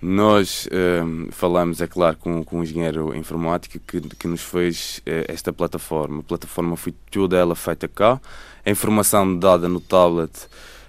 Nós 0.00 0.68
um, 0.70 0.76
ehm, 0.76 1.30
falamos, 1.30 1.80
é 1.80 1.86
claro, 1.88 2.16
com, 2.16 2.44
com 2.44 2.60
um 2.60 2.62
engenheiro 2.62 3.14
informático 3.16 3.80
que, 3.80 4.00
que 4.00 4.28
nos 4.28 4.42
fez 4.42 4.98
uh, 4.98 5.26
esta 5.26 5.52
plataforma. 5.52 6.20
A 6.20 6.22
plataforma 6.22 6.76
foi 6.76 6.94
toda 7.10 7.36
ela 7.36 7.56
feita 7.56 7.88
cá. 7.88 8.20
A 8.64 8.70
informação 8.70 9.36
dada 9.36 9.68
no 9.68 9.80
tablet 9.80 10.32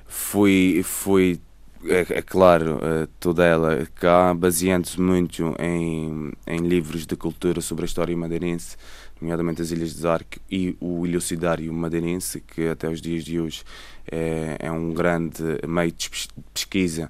foi, 0.05 0.81
foi 0.83 1.39
é, 1.85 2.05
é 2.09 2.21
claro, 2.21 2.75
uh, 2.75 3.07
toda 3.19 3.43
ela 3.43 3.87
cá, 3.95 4.31
baseando-se 4.31 5.01
muito 5.01 5.55
em, 5.57 6.31
em 6.45 6.59
livros 6.59 7.07
de 7.07 7.15
cultura 7.15 7.61
sobre 7.61 7.85
a 7.85 7.87
história 7.87 8.15
madeirense, 8.15 8.77
nomeadamente 9.19 9.61
as 9.61 9.71
Ilhas 9.71 9.93
de 9.95 10.01
Zarque 10.01 10.39
e 10.51 10.77
o 10.79 11.03
Ilhocidário 11.07 11.73
Madeirense, 11.73 12.41
que 12.41 12.67
até 12.67 12.87
os 12.87 13.01
dias 13.01 13.23
de 13.23 13.39
hoje 13.39 13.63
é, 14.11 14.57
é 14.59 14.71
um 14.71 14.93
grande 14.93 15.43
meio 15.67 15.91
de 15.91 16.09
pesquisa 16.53 17.09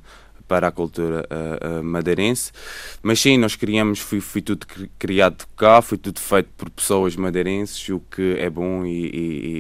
para 0.50 0.68
a 0.68 0.72
cultura 0.72 1.24
uh, 1.30 1.80
uh, 1.80 1.84
madeirense. 1.84 2.52
Mas 3.04 3.22
sim, 3.22 3.38
nós 3.38 3.56
criamos, 3.56 4.00
foi, 4.00 4.20
foi 4.20 4.42
tudo 4.42 4.66
criado 4.98 5.46
cá, 5.56 5.80
foi 5.80 5.98
tudo 5.98 6.20
feito 6.20 6.50
por 6.58 6.72
pessoas 6.72 7.16
madeirenses, 7.16 7.88
o 7.90 8.00
que 8.00 8.36
é 8.40 8.50
bom 8.50 8.84
e, 8.84 9.06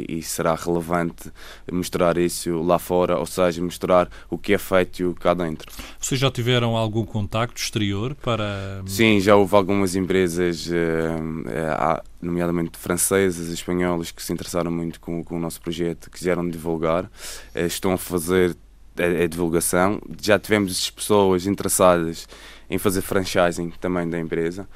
e, 0.09 0.17
e, 0.17 0.23
será 0.23 0.55
relevante 0.55 1.31
mostrar 1.71 2.17
isso 2.17 2.63
lá 2.63 2.79
fora, 2.79 3.19
ou 3.19 3.25
seja, 3.27 3.61
mostrar 3.61 4.09
o 4.31 4.37
que 4.37 4.51
é 4.51 4.57
feito 4.57 5.15
cá 5.19 5.35
dentro. 5.35 5.71
Vocês 5.99 6.19
já 6.19 6.31
tiveram 6.31 6.75
algum 6.75 7.05
contacto 7.05 7.61
exterior 7.61 8.15
para. 8.15 8.81
Sim, 8.87 9.19
já 9.19 9.35
houve 9.35 9.55
algumas 9.55 9.95
empresas, 9.95 10.65
uh, 10.67 12.01
nomeadamente 12.19 12.79
francesas, 12.79 13.49
espanholas, 13.49 14.09
que 14.09 14.23
se 14.23 14.33
interessaram 14.33 14.71
muito 14.71 14.99
com, 14.99 15.23
com 15.23 15.37
o 15.37 15.39
nosso 15.39 15.61
projeto, 15.61 16.09
quiseram 16.09 16.49
divulgar, 16.49 17.09
estão 17.55 17.91
a 17.93 17.97
fazer 17.97 18.57
a, 18.99 19.23
a, 19.23 19.27
divulgação. 19.27 20.01
Já 20.21 20.37
tivemos 20.37 20.89
pessoas 20.89 21.45
interessadas 21.45 22.27
em 22.69 22.77
fazer 22.77 23.01
franchising 23.01 23.71
também 23.79 24.09
da 24.09 24.19
empresa, 24.19 24.67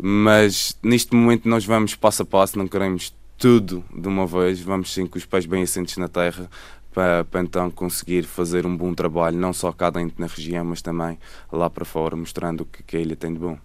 mas 0.00 0.76
neste 0.82 1.14
momento 1.14 1.48
nós 1.48 1.64
vamos 1.64 1.94
passo 1.94 2.22
a 2.22 2.24
passo, 2.24 2.58
não 2.58 2.68
queremos 2.68 3.14
tudo 3.36 3.84
de 3.92 4.06
uma 4.06 4.26
vez, 4.26 4.60
vamos 4.60 4.92
sim 4.92 5.06
com 5.06 5.18
os 5.18 5.24
pés 5.24 5.46
bem 5.46 5.62
assentes 5.62 5.96
na 5.96 6.08
terra 6.08 6.48
para, 6.92 7.24
para, 7.24 7.40
então 7.40 7.70
conseguir 7.70 8.24
fazer 8.24 8.66
um 8.66 8.76
bom 8.76 8.94
trabalho, 8.94 9.36
não 9.36 9.52
só 9.52 9.72
cá 9.72 9.90
dentro 9.90 10.20
na 10.20 10.26
região, 10.26 10.64
mas 10.64 10.82
também 10.82 11.18
lá 11.50 11.68
para 11.68 11.84
fora, 11.84 12.14
mostrando 12.14 12.62
o 12.62 12.66
que, 12.66 12.82
que 12.82 12.96
a 12.96 13.00
ilha 13.00 13.16
tem 13.16 13.32
de 13.32 13.38
bom. 13.38 13.58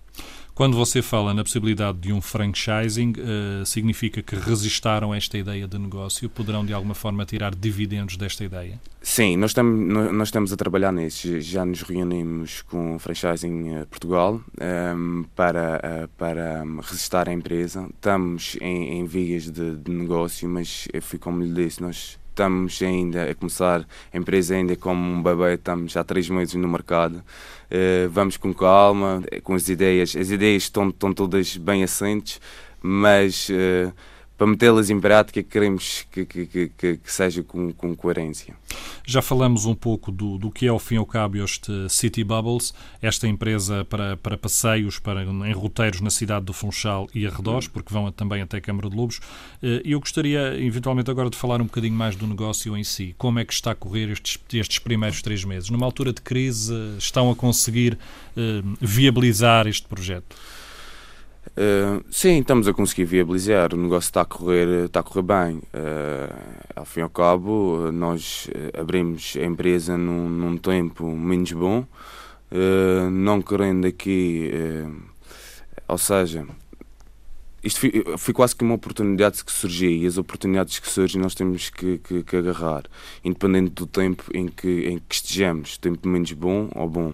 Quando 0.58 0.76
você 0.76 1.04
fala 1.04 1.36
na 1.36 1.44
possibilidade 1.44 2.00
de 2.00 2.12
um 2.12 2.20
franchising, 2.20 3.12
uh, 3.12 3.64
significa 3.64 4.24
que 4.24 4.36
resistaram 4.36 5.12
a 5.12 5.18
esta 5.18 5.38
ideia 5.38 5.68
de 5.68 5.78
negócio? 5.78 6.28
Poderão 6.28 6.66
de 6.66 6.74
alguma 6.74 6.96
forma 6.96 7.24
tirar 7.28 7.54
dividendos 7.54 8.18
desta 8.18 8.44
ideia? 8.44 8.82
Sim, 9.00 9.38
nós, 9.38 9.52
estamos 9.52 10.12
nós 10.12 10.30
estamos 10.30 10.52
a 10.52 10.58
trabalhar 10.58 10.92
nisso. 10.92 11.40
Já 11.42 11.64
nos 11.64 11.84
reunimos 11.84 12.64
com 12.64 12.96
o 12.96 13.00
Franchising 13.00 13.76
eh, 13.76 13.86
Portugal 13.86 14.42
um, 14.60 15.20
ehm, 15.20 15.24
para, 15.36 15.78
uh, 15.78 16.08
para 16.18 16.64
resistar 16.82 17.30
à 17.30 17.34
empresa. 17.34 17.88
Estamos 17.94 18.58
em, 18.60 18.98
em 18.98 19.06
vias 19.06 19.52
de, 19.52 19.76
de 19.76 19.92
negócio, 19.92 20.50
mas 20.50 20.88
foi 21.02 21.20
como 21.20 21.44
lhe 21.44 21.54
disse, 21.54 21.84
nós 21.84 22.18
estamos 22.38 22.80
ainda 22.84 23.32
a 23.32 23.34
começar 23.34 23.84
a 24.14 24.18
empresa 24.18 24.54
ainda 24.54 24.76
como 24.76 25.02
um 25.02 25.24
bebê, 25.24 25.56
estamos 25.56 25.98
há 25.98 26.04
três 26.04 26.30
meses 26.30 26.54
no 26.54 26.68
mercado. 26.68 27.16
Uh, 27.16 28.08
vamos 28.12 28.38
com 28.38 28.54
calma, 28.54 29.24
com 29.44 29.56
as 29.56 29.68
ideias. 29.68 30.16
As 30.16 30.30
ideias 30.30 30.64
estão, 30.64 30.90
estão 30.90 31.12
todas 31.12 31.58
bem 31.58 31.84
assentes, 31.84 32.40
mas 32.80 33.50
uh, 33.50 33.92
para 34.38 34.46
metê-las 34.46 34.90
em 34.90 35.00
prática 35.00 35.42
queremos 35.42 36.06
que, 36.12 36.26
que, 36.26 36.46
que, 36.46 36.98
que 36.98 37.12
seja 37.12 37.42
com, 37.42 37.74
com, 37.74 37.96
coerência. 37.96 38.54
Já 39.06 39.22
falamos 39.22 39.66
um 39.66 39.74
pouco 39.74 40.12
do, 40.12 40.38
do 40.38 40.52
que 40.52 40.68
é, 40.68 40.70
ao 40.70 40.78
fim 40.78 40.96
e 40.96 40.98
ao 40.98 41.06
cabo, 41.06 41.38
este 41.38 41.72
City 41.90 42.24
Bubbles, 42.24 42.74
esta 43.02 43.28
empresa 43.28 43.84
para, 43.86 44.16
para 44.18 44.38
passeios, 44.38 45.00
para, 45.00 45.24
em 45.24 45.54
roteiros 45.54 46.02
na 46.02 46.12
cidade 46.12 46.46
do 46.46 46.54
Funchal 46.54 47.08
e 47.16 47.26
arredores, 47.26 47.68
porque 47.68 47.92
vão 47.92 48.12
também 48.12 48.42
até 48.42 48.62
Câmara 48.62 48.90
de 48.90 48.96
Lobos. 48.96 49.20
Eh, 49.64 49.82
eu 49.84 50.00
gostaria, 50.00 50.56
eventualmente, 50.60 51.10
agora 51.10 51.30
de 51.30 51.38
falar 51.38 51.60
um 51.60 51.66
bocadinho 51.66 51.96
mais 51.96 52.16
do 52.16 52.28
negócio 52.28 52.78
em 52.78 52.84
si. 52.84 53.16
Como 53.18 53.40
é 53.40 53.46
que 53.46 53.54
está 53.54 53.72
a 53.72 53.76
correr 53.76 54.12
estes, 54.12 54.38
estes 54.54 54.80
primeiros 54.80 55.22
três 55.22 55.44
meses? 55.44 55.70
Numa 55.70 55.86
altura 55.86 56.14
de 56.14 56.22
crise, 56.22 56.74
estão 57.00 57.32
a 57.32 57.36
conseguir 57.36 57.98
eh, 58.36 58.62
viabilizar 58.80 59.66
este 59.68 59.88
projeto? 59.88 60.36
Uh, 61.56 62.04
sim, 62.12 62.40
estamos 62.40 62.68
a 62.68 62.74
conseguir 62.74 63.06
viabilizar, 63.06 63.74
o 63.74 63.78
negócio 63.78 64.10
está 64.10 64.22
a 64.22 64.26
correr, 64.26 64.86
está 64.86 65.00
a 65.00 65.04
correr 65.04 65.22
bem. 65.22 65.58
Uh, 65.58 66.34
ao 66.76 66.86
fim 66.86 67.00
e 67.00 67.04
ao 67.04 67.10
cabo, 67.10 67.92
nós 67.92 68.50
eh, 68.54 68.80
abrimos 68.80 69.36
a 69.36 69.44
empresa 69.44 69.98
num, 69.98 70.30
num 70.30 70.58
tempo 70.58 71.06
menos 71.16 71.52
bom, 71.52 71.80
uh, 71.80 73.10
não 73.10 73.42
querendo 73.42 73.88
aqui, 73.88 74.52
ou 75.88 75.98
seja, 75.98 76.46
isto 77.64 77.80
foi, 77.80 78.04
foi, 78.18 78.34
quase 78.34 78.56
que 78.56 78.64
uma 78.64 78.76
oportunidade 78.76 79.44
que 79.44 79.52
surgiu 79.52 79.90
e 79.90 80.06
as 80.06 80.18
oportunidades 80.18 80.78
que 80.78 80.88
surgem 80.88 81.20
nós 81.22 81.34
temos 81.34 81.70
que, 81.70 81.98
que, 81.98 82.24
que 82.24 82.36
agarrar, 82.36 82.84
independente 83.24 83.72
do 83.72 83.88
tempo 83.88 84.26
em 84.34 84.48
que, 84.48 84.88
em 84.88 85.00
que 85.00 85.16
estejamos, 85.16 85.78
tempo 85.78 86.08
menos 86.08 86.32
bom 86.34 86.70
ou 86.76 86.88
bom. 86.88 87.14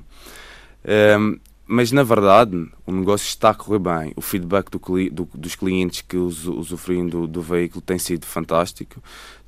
Mas 1.65 1.91
na 1.91 2.03
verdade 2.03 2.67
o 2.85 2.91
negócio 2.91 3.25
está 3.25 3.51
a 3.51 3.53
correr 3.53 3.79
bem. 3.79 4.13
O 4.15 4.21
feedback 4.21 4.69
do, 4.69 4.79
do, 5.11 5.29
dos 5.33 5.55
clientes 5.55 6.01
que 6.01 6.17
usufruem 6.17 7.07
do, 7.07 7.25
do 7.25 7.41
veículo 7.41 7.81
tem 7.81 7.97
sido 7.97 8.25
fantástico. 8.25 9.01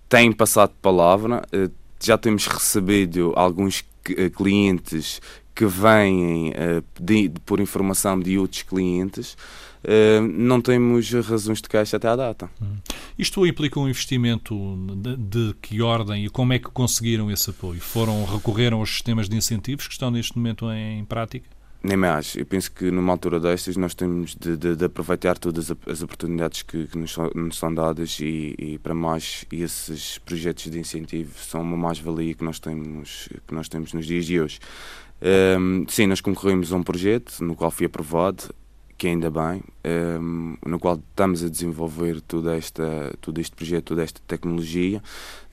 Tem 0.07 0.31
passado 0.31 0.73
palavra. 0.81 1.45
Eh, 1.51 1.69
já 1.99 2.17
temos 2.17 2.47
recebido 2.47 3.33
alguns 3.35 3.83
eh, 4.09 4.29
clientes 4.29 5.19
que 5.55 5.65
vêm 5.65 6.49
uh, 6.49 7.39
por 7.45 7.61
informação 7.61 8.19
de 8.19 8.37
outros 8.37 8.61
clientes, 8.63 9.37
uh, 9.85 10.21
não 10.21 10.59
temos 10.59 11.09
razões 11.13 11.61
de 11.61 11.69
caixa 11.69 11.95
até 11.95 12.09
à 12.09 12.15
data. 12.15 12.49
Hum. 12.61 12.75
Isto 13.17 13.47
implica 13.47 13.79
um 13.79 13.87
investimento 13.87 14.53
de, 14.97 15.15
de, 15.15 15.55
que 15.61 15.81
ordem 15.81 16.25
e 16.25 16.29
como 16.29 16.51
é 16.51 16.59
que 16.59 16.69
conseguiram 16.69 17.31
esse 17.31 17.49
apoio? 17.49 17.79
Foram, 17.79 18.25
recorreram 18.25 18.79
aos 18.79 18.89
sistemas 18.89 19.29
de 19.29 19.37
incentivos 19.37 19.87
que 19.87 19.93
estão 19.93 20.11
neste 20.11 20.37
momento 20.37 20.69
em 20.69 21.05
prática? 21.05 21.54
Nem 21.87 21.97
mais. 21.97 22.35
Eu 22.35 22.47
penso 22.47 22.71
que 22.71 22.89
numa 22.89 23.13
altura 23.13 23.39
destas 23.39 23.77
nós 23.77 23.93
temos 23.93 24.35
de, 24.35 24.57
de, 24.57 24.75
de 24.75 24.85
aproveitar 24.85 25.37
todas 25.37 25.71
as 25.85 26.01
oportunidades 26.01 26.63
que, 26.63 26.87
que 26.87 26.97
nos, 26.97 27.13
são, 27.13 27.29
nos, 27.35 27.59
são, 27.59 27.71
dadas 27.71 28.19
e, 28.19 28.55
e, 28.57 28.79
para 28.79 28.95
mais 28.95 29.45
esses 29.51 30.17
projetos 30.17 30.71
de 30.71 30.79
incentivo 30.79 31.37
são 31.37 31.61
uma 31.61 31.77
mais-valia 31.77 32.33
que 32.33 32.43
nós 32.43 32.57
temos 32.59 33.29
que 33.47 33.53
nós 33.53 33.69
temos 33.69 33.93
nos 33.93 34.07
dias 34.07 34.25
de 34.25 34.41
hoje. 34.41 34.59
Um, 35.59 35.85
sim, 35.87 36.07
nós 36.07 36.21
concorremos 36.21 36.73
a 36.73 36.75
um 36.75 36.81
projeto 36.81 37.43
no 37.43 37.55
qual 37.55 37.69
fui 37.69 37.85
aprovado, 37.85 38.45
que 38.97 39.05
ainda 39.07 39.29
bem, 39.29 39.61
um, 39.85 40.57
no 40.65 40.79
qual 40.79 40.95
estamos 40.95 41.43
a 41.43 41.49
desenvolver 41.49 42.19
toda 42.21 42.55
esta, 42.55 43.13
todo 43.21 43.39
este 43.39 43.55
projeto, 43.55 43.85
toda 43.85 44.03
esta 44.03 44.19
tecnologia, 44.27 45.01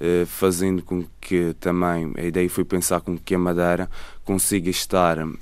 uh, 0.00 0.26
fazendo 0.26 0.82
com 0.82 1.04
que 1.20 1.54
também 1.60 2.12
a 2.16 2.22
ideia 2.22 2.48
foi 2.48 2.64
pensar 2.64 3.00
com 3.00 3.16
que 3.18 3.34
a 3.34 3.38
Madeira 3.38 3.90
consiga 4.24 4.70
estar 4.70 5.18
uh, 5.18 5.36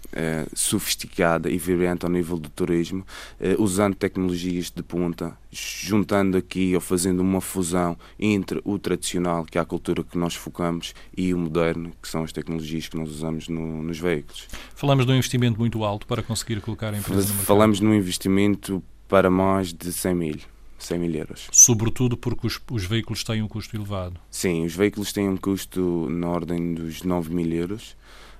sofisticada 0.54 1.50
e 1.50 1.58
vibrante 1.58 2.04
ao 2.04 2.10
nível 2.10 2.38
do 2.38 2.48
turismo, 2.48 3.06
uh, 3.40 3.62
usando 3.62 3.94
tecnologias 3.94 4.70
de 4.70 4.82
ponta, 4.82 5.36
juntando 5.52 6.36
aqui 6.36 6.74
ou 6.74 6.80
fazendo 6.80 7.20
uma 7.20 7.40
fusão 7.40 7.96
entre 8.18 8.60
o 8.64 8.78
tradicional, 8.78 9.44
que 9.44 9.58
é 9.58 9.60
a 9.60 9.64
cultura 9.64 10.02
que 10.02 10.18
nós 10.18 10.34
focamos, 10.34 10.94
e 11.16 11.32
o 11.32 11.38
moderno, 11.38 11.92
que 12.02 12.08
são 12.08 12.24
as 12.24 12.32
tecnologias 12.32 12.88
que 12.88 12.96
nós 12.96 13.10
usamos 13.10 13.48
no, 13.48 13.82
nos 13.82 13.98
veículos. 13.98 14.48
Falamos 14.74 15.06
de 15.06 15.12
um 15.12 15.14
investimento 15.14 15.58
muito 15.58 15.84
alto 15.84 16.06
para 16.06 16.22
conseguir 16.22 16.60
colocar 16.60 16.94
a 16.94 16.98
empresa 16.98 17.20
no 17.20 17.28
mercado. 17.28 17.46
Falamos 17.46 17.80
num 17.80 17.94
investimento 17.94 18.79
para 19.10 19.28
mais 19.28 19.72
de 19.72 19.92
100 19.92 20.14
mil. 20.14 20.38
100 20.78 20.98
mil 20.98 21.14
euros. 21.14 21.48
Sobretudo 21.52 22.16
porque 22.16 22.46
os, 22.46 22.58
os, 22.70 22.84
veículos 22.84 23.22
têm 23.22 23.42
um 23.42 23.48
custo 23.48 23.76
elevado. 23.76 24.18
Sim, 24.30 24.64
os 24.64 24.74
veículos 24.74 25.12
têm 25.12 25.28
um 25.28 25.36
custo 25.36 26.08
na 26.08 26.28
ordem 26.28 26.72
dos 26.72 27.02
9 27.02 27.34
mil 27.34 27.52
euros. 27.52 27.96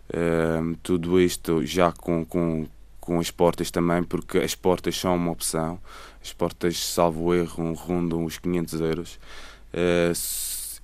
Uh, 0.08 0.74
tudo 0.82 1.20
isto 1.20 1.66
já 1.66 1.92
com, 1.92 2.24
com, 2.24 2.66
com 2.98 3.20
as 3.20 3.30
portas 3.30 3.70
também, 3.70 4.02
porque 4.02 4.38
as 4.38 4.54
portas 4.54 4.96
são 4.96 5.16
uma 5.16 5.32
opção. 5.32 5.78
As 6.22 6.32
portas, 6.32 6.78
salvo 6.78 7.34
erro, 7.34 7.74
rondam 7.74 8.24
os 8.24 8.38
500 8.38 8.80
euros. 8.80 9.18
Uh, 9.74 10.14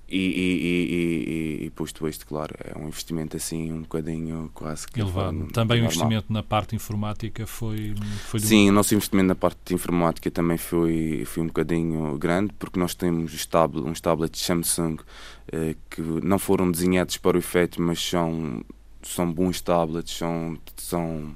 e, 0.09 0.17
e, 0.17 1.61
e, 1.61 1.65
e, 1.65 1.69
posto 1.71 2.07
isto, 2.07 2.25
claro, 2.25 2.55
é 2.63 2.77
um 2.77 2.87
investimento 2.87 3.35
assim 3.35 3.71
um 3.73 3.81
bocadinho 3.81 4.49
quase 4.53 4.87
que 4.87 5.01
elevado. 5.01 5.47
Também 5.51 5.81
o 5.81 5.85
investimento 5.85 6.31
na 6.31 6.41
parte 6.41 6.75
informática 6.75 7.45
foi, 7.45 7.93
foi 8.19 8.39
Sim, 8.39 8.69
o 8.69 8.71
nosso 8.71 8.95
investimento 8.95 9.27
na 9.27 9.35
parte 9.35 9.73
informática 9.73 10.31
também 10.31 10.57
foi, 10.57 11.23
foi 11.25 11.43
um 11.43 11.47
bocadinho 11.47 12.17
grande, 12.17 12.53
porque 12.57 12.79
nós 12.79 12.95
temos 12.95 13.33
uns 13.75 13.99
tablets 13.99 14.41
Samsung 14.41 14.97
eh, 15.51 15.75
que 15.89 16.01
não 16.01 16.39
foram 16.39 16.71
desenhados 16.71 17.17
para 17.17 17.35
o 17.35 17.39
efeito, 17.39 17.81
mas 17.81 18.01
são, 18.01 18.63
são 19.01 19.31
bons 19.31 19.59
tablets, 19.59 20.17
são, 20.17 20.57
são 20.77 21.35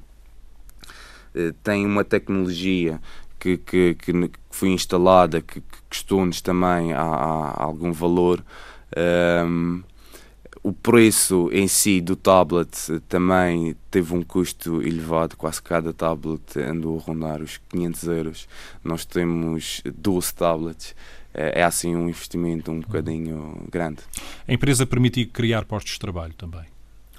eh, 1.35 1.53
têm 1.63 1.85
uma 1.85 2.05
tecnologia 2.05 3.01
que, 3.41 3.57
que, 3.57 3.95
que 3.95 4.29
foi 4.51 4.69
instalada, 4.69 5.41
que, 5.41 5.59
que 5.59 5.77
custou-nos 5.89 6.41
também 6.41 6.93
a, 6.93 7.01
a, 7.01 7.63
algum 7.63 7.91
valor. 7.91 8.43
Um, 8.95 9.81
o 10.63 10.71
preço 10.71 11.49
em 11.51 11.67
si 11.67 11.99
do 11.99 12.15
tablet 12.15 12.69
também 13.09 13.75
teve 13.89 14.13
um 14.13 14.21
custo 14.21 14.79
elevado, 14.83 15.35
quase 15.35 15.59
cada 15.59 15.91
tablet 15.91 16.59
andou 16.59 16.99
a 16.99 17.01
rondar 17.01 17.41
os 17.41 17.59
500 17.69 18.03
euros. 18.03 18.47
Nós 18.83 19.03
temos 19.03 19.81
12 19.95 20.33
tablets, 20.35 20.95
é, 21.33 21.61
é 21.61 21.63
assim 21.63 21.95
um 21.95 22.07
investimento 22.07 22.69
um 22.69 22.79
bocadinho 22.79 23.65
grande. 23.71 24.03
A 24.47 24.53
empresa 24.53 24.85
permitiu 24.85 25.27
criar 25.33 25.65
postos 25.65 25.93
de 25.93 25.99
trabalho 25.99 26.33
também? 26.35 26.65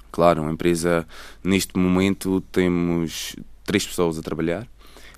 Claro, 0.09 0.45
a 0.45 0.51
empresa, 0.51 1.05
neste 1.43 1.77
momento, 1.77 2.39
temos 2.49 3.35
três 3.65 3.85
pessoas 3.85 4.17
a 4.17 4.21
trabalhar 4.21 4.65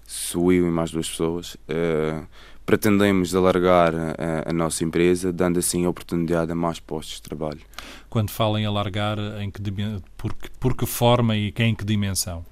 sou 0.05 0.51
eu 0.51 0.67
e 0.67 0.71
mais 0.71 0.91
duas 0.91 1.09
pessoas. 1.09 1.55
Uh, 1.69 2.25
pretendemos 2.65 3.35
alargar 3.35 3.93
a, 3.95 4.49
a, 4.49 4.53
nossa 4.53 4.83
empresa, 4.83 5.31
dando 5.31 5.59
assim 5.59 5.85
a 5.85 5.89
oportunidade 5.89 6.51
a 6.51 6.55
mais 6.55 6.79
postos 6.79 7.17
de 7.17 7.21
trabalho. 7.21 7.61
Quando 8.09 8.31
falam 8.31 8.59
em 8.59 8.65
alargar, 8.65 9.17
em 9.39 9.51
que, 9.51 9.61
por, 10.17 10.33
que, 10.33 10.49
por 10.59 10.75
que 10.75 10.85
forma 10.85 11.35
e 11.35 11.53
em 11.57 11.75
que 11.75 11.85
dimensão? 11.85 12.45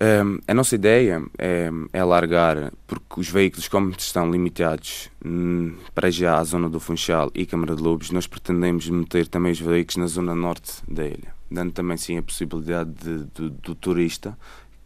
Um, 0.00 0.36
eh, 0.36 0.40
a 0.46 0.54
nossa 0.54 0.76
ideia 0.76 1.20
é, 1.36 1.70
é, 1.92 1.98
alargar, 1.98 2.72
porque 2.86 3.18
os 3.18 3.28
veículos, 3.28 3.66
como 3.66 3.90
estão 3.98 4.30
limitados 4.30 5.10
hum, 5.24 5.74
para 5.92 6.08
já 6.08 6.38
à 6.38 6.44
zona 6.44 6.68
do 6.68 6.78
Funchal 6.78 7.32
e 7.34 7.44
Câmara 7.44 7.74
de 7.74 7.82
Lobos, 7.82 8.12
nós 8.12 8.28
pretendemos 8.28 8.88
meter 8.88 9.26
também 9.26 9.50
os 9.50 9.60
veículos 9.60 9.96
na 9.96 10.06
zona 10.06 10.36
norte 10.36 10.74
da 10.86 11.04
ilha, 11.04 11.34
dando 11.50 11.72
também 11.72 11.96
sim 11.96 12.16
a 12.16 12.22
possibilidade 12.22 12.90
de, 12.90 13.24
de, 13.34 13.50
do 13.50 13.74
turista 13.74 14.38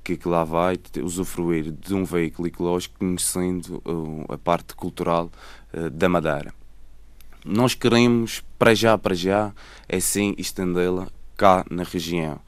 que, 0.03 0.17
que 0.17 0.29
lá 0.29 0.45
vai 0.45 0.79
usufruir 1.03 1.71
de 1.73 1.95
um 1.95 2.05
veículo 2.05 2.49
ecológico 2.49 2.99
conhecendo 2.99 3.83
uh, 3.85 4.33
a 4.33 4.39
parte 4.39 4.75
cultural 4.75 5.31
uh, 5.73 5.91
da 5.91 6.09
Madeira. 6.09 6.53
Nós 7.45 7.75
queremos, 7.75 8.43
para 8.59 8.75
já, 8.75 8.97
para 8.97 9.15
já, 9.15 9.53
é 9.89 9.99
sim 9.99 10.35
estendê-la 10.39 11.09
cá 11.37 11.65
na 11.71 11.83
região. 11.83 12.41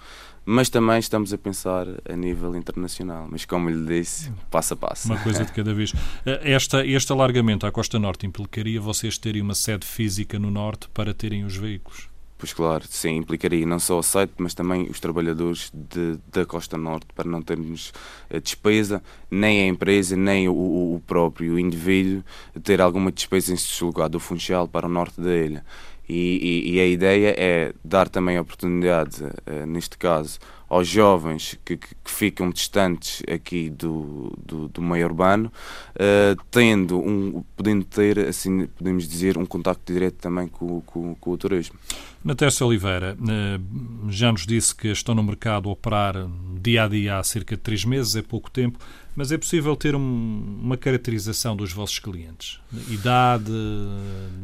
Mas 0.46 0.68
também 0.68 0.98
estamos 0.98 1.32
a 1.32 1.38
pensar 1.38 1.86
a 2.08 2.14
nível 2.14 2.54
internacional. 2.54 3.26
Mas, 3.30 3.44
como 3.44 3.70
lhe 3.70 3.86
disse, 3.86 4.30
passo 4.50 4.74
a 4.74 4.76
passo. 4.76 5.08
Uma 5.08 5.18
coisa 5.18 5.44
de 5.44 5.52
cada 5.52 5.72
vez. 5.72 5.92
Eh, 6.26 6.52
esta, 6.52 6.86
este 6.86 7.12
alargamento 7.12 7.66
à 7.66 7.72
Costa 7.72 7.98
Norte 7.98 8.26
implicaria 8.26 8.80
vocês 8.80 9.18
terem 9.18 9.42
uma 9.42 9.54
sede 9.54 9.86
física 9.86 10.38
no 10.38 10.50
Norte 10.50 10.88
para 10.90 11.12
terem 11.12 11.44
os 11.44 11.56
veículos? 11.56 12.08
Pois 12.36 12.52
claro, 12.52 12.84
sim, 12.88 13.16
implicaria 13.16 13.64
não 13.64 13.78
só 13.78 13.98
o 13.98 14.02
site, 14.02 14.34
mas 14.38 14.54
também 14.54 14.88
os 14.90 14.98
trabalhadores 14.98 15.70
de, 15.72 16.18
da 16.32 16.44
Costa 16.44 16.76
Norte, 16.76 17.06
para 17.14 17.30
não 17.30 17.40
termos 17.40 17.92
a 18.28 18.38
despesa, 18.38 19.02
nem 19.30 19.62
a 19.62 19.66
empresa, 19.66 20.16
nem 20.16 20.48
o, 20.48 20.52
o 20.52 21.02
próprio 21.06 21.58
indivíduo 21.58 22.24
ter 22.62 22.80
alguma 22.80 23.12
despesa 23.12 23.52
em 23.52 23.56
se 23.56 23.68
deslocar 23.68 24.08
do 24.08 24.18
Funchal 24.18 24.66
para 24.66 24.86
o 24.86 24.90
norte 24.90 25.20
da 25.20 25.34
ilha. 25.34 25.64
E, 26.08 26.64
e, 26.66 26.74
e, 26.74 26.80
a 26.80 26.86
ideia 26.86 27.34
é 27.36 27.72
dar 27.82 28.08
também 28.08 28.38
oportunidade, 28.38 29.22
uh, 29.22 29.66
neste 29.66 29.96
caso, 29.96 30.38
aos 30.68 30.86
jovens 30.88 31.58
que, 31.64 31.76
que, 31.76 31.94
que, 31.94 32.10
ficam 32.10 32.50
distantes 32.50 33.22
aqui 33.32 33.70
do, 33.70 34.32
do, 34.44 34.68
do 34.68 34.82
meio 34.82 35.06
urbano, 35.06 35.50
uh, 35.94 36.42
tendo 36.50 36.98
um, 36.98 37.42
podendo 37.56 37.84
ter, 37.84 38.18
assim 38.18 38.66
podemos 38.66 39.08
dizer, 39.08 39.38
um 39.38 39.46
contacto 39.46 39.92
direto 39.92 40.16
também 40.16 40.48
com, 40.48 40.80
com, 40.82 41.14
com 41.14 41.30
o 41.30 41.38
turismo. 41.38 41.78
Natécia 42.22 42.66
Oliveira, 42.66 43.16
uh, 43.18 44.10
já 44.10 44.32
nos 44.32 44.46
disse 44.46 44.74
que 44.74 44.88
estão 44.88 45.14
no 45.14 45.22
mercado 45.22 45.68
a 45.68 45.72
operar 45.72 46.14
dia 46.60 46.84
a 46.84 46.88
dia 46.88 47.18
há 47.18 47.22
cerca 47.22 47.56
de 47.56 47.62
três 47.62 47.84
meses, 47.84 48.16
é 48.16 48.22
pouco 48.22 48.50
tempo. 48.50 48.78
Mas 49.16 49.30
é 49.30 49.38
possível 49.38 49.76
ter 49.76 49.94
um, 49.94 50.58
uma 50.60 50.76
caracterização 50.76 51.54
dos 51.54 51.72
vossos 51.72 51.98
clientes? 52.00 52.60
Idade, 52.88 53.52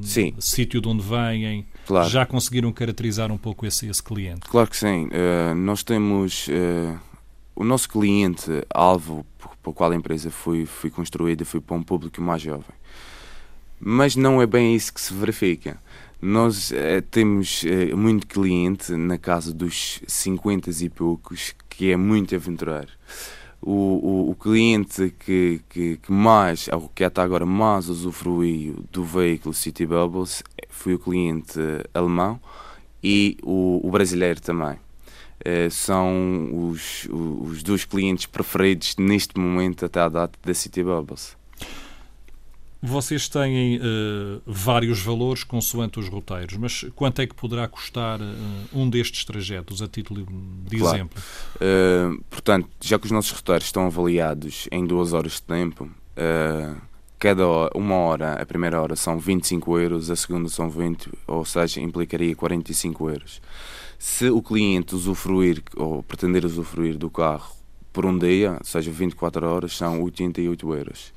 sim. 0.00 0.32
sítio 0.38 0.80
de 0.80 0.88
onde 0.88 1.02
vêm? 1.02 1.66
Claro. 1.86 2.08
Já 2.08 2.24
conseguiram 2.24 2.72
caracterizar 2.72 3.32
um 3.32 3.38
pouco 3.38 3.66
esse, 3.66 3.88
esse 3.88 4.02
cliente? 4.02 4.42
Claro 4.48 4.70
que 4.70 4.76
sim. 4.76 5.06
Uh, 5.06 5.54
nós 5.56 5.82
temos. 5.82 6.46
Uh, 6.48 6.98
o 7.56 7.64
nosso 7.64 7.90
cliente-alvo, 7.90 9.26
para 9.36 9.70
o 9.70 9.74
qual 9.74 9.90
a 9.90 9.94
empresa 9.94 10.30
foi, 10.30 10.64
foi 10.64 10.88
construída, 10.88 11.44
foi 11.44 11.60
para 11.60 11.76
um 11.76 11.82
público 11.82 12.22
mais 12.22 12.40
jovem. 12.40 12.74
Mas 13.78 14.16
não 14.16 14.40
é 14.40 14.46
bem 14.46 14.74
isso 14.74 14.94
que 14.94 15.00
se 15.00 15.12
verifica. 15.12 15.76
Nós 16.22 16.70
uh, 16.70 17.02
temos 17.10 17.64
muito 17.94 18.26
cliente 18.26 18.92
na 18.92 19.18
casa 19.18 19.52
dos 19.52 20.00
50 20.06 20.70
e 20.70 20.88
poucos 20.88 21.54
que 21.68 21.90
é 21.90 21.96
muito 21.96 22.34
aventureiro 22.34 22.92
o, 23.62 23.72
o, 23.72 24.30
o 24.30 24.34
cliente 24.34 25.14
que, 25.18 25.60
que, 25.68 25.96
que, 25.98 26.12
mais, 26.12 26.68
que 26.94 27.04
até 27.04 27.20
agora 27.20 27.44
mais 27.44 27.88
usufruiu 27.88 28.84
do 28.90 29.04
veículo 29.04 29.54
City 29.54 29.84
Bubbles 29.84 30.42
foi 30.68 30.94
o 30.94 30.98
cliente 30.98 31.58
alemão 31.92 32.40
e 33.02 33.36
o, 33.42 33.80
o 33.82 33.90
brasileiro 33.90 34.40
também. 34.40 34.78
Uh, 35.40 35.70
são 35.70 36.68
os, 36.70 37.08
os 37.10 37.62
dois 37.62 37.84
clientes 37.84 38.26
preferidos 38.26 38.94
neste 38.98 39.38
momento 39.38 39.86
até 39.86 40.00
à 40.00 40.08
data 40.08 40.38
da 40.44 40.52
City 40.52 40.82
Bubbles. 40.82 41.36
Vocês 42.82 43.28
têm 43.28 43.76
uh, 43.76 44.40
vários 44.46 45.02
valores 45.02 45.44
consoante 45.44 46.00
os 46.00 46.08
roteiros, 46.08 46.56
mas 46.56 46.86
quanto 46.94 47.20
é 47.20 47.26
que 47.26 47.34
poderá 47.34 47.68
custar 47.68 48.18
uh, 48.20 48.24
um 48.72 48.88
destes 48.88 49.22
trajetos, 49.24 49.82
a 49.82 49.88
título 49.88 50.26
de 50.64 50.78
claro. 50.78 50.96
exemplo? 50.96 51.22
Uh, 51.56 52.24
portanto, 52.30 52.70
já 52.80 52.98
que 52.98 53.04
os 53.04 53.12
nossos 53.12 53.32
roteiros 53.32 53.66
estão 53.66 53.84
avaliados 53.84 54.66
em 54.72 54.86
duas 54.86 55.12
horas 55.12 55.32
de 55.32 55.42
tempo, 55.42 55.90
cada 57.18 57.46
hora, 57.46 57.70
uma 57.74 57.94
hora, 57.96 58.32
a 58.34 58.46
primeira 58.46 58.80
hora 58.80 58.96
são 58.96 59.18
25 59.18 59.78
euros, 59.78 60.10
a 60.10 60.16
segunda 60.16 60.48
são 60.48 60.70
20, 60.70 61.10
ou 61.26 61.44
seja, 61.44 61.80
implicaria 61.80 62.34
45 62.34 63.10
euros. 63.10 63.42
Se 63.98 64.30
o 64.30 64.40
cliente 64.40 64.94
usufruir 64.94 65.62
ou 65.76 66.02
pretender 66.02 66.46
usufruir 66.46 66.96
do 66.96 67.10
carro 67.10 67.52
por 67.92 68.06
um 68.06 68.16
dia, 68.16 68.58
seja 68.62 68.90
24 68.90 69.46
horas, 69.46 69.76
são 69.76 70.02
88 70.02 70.74
euros. 70.74 71.12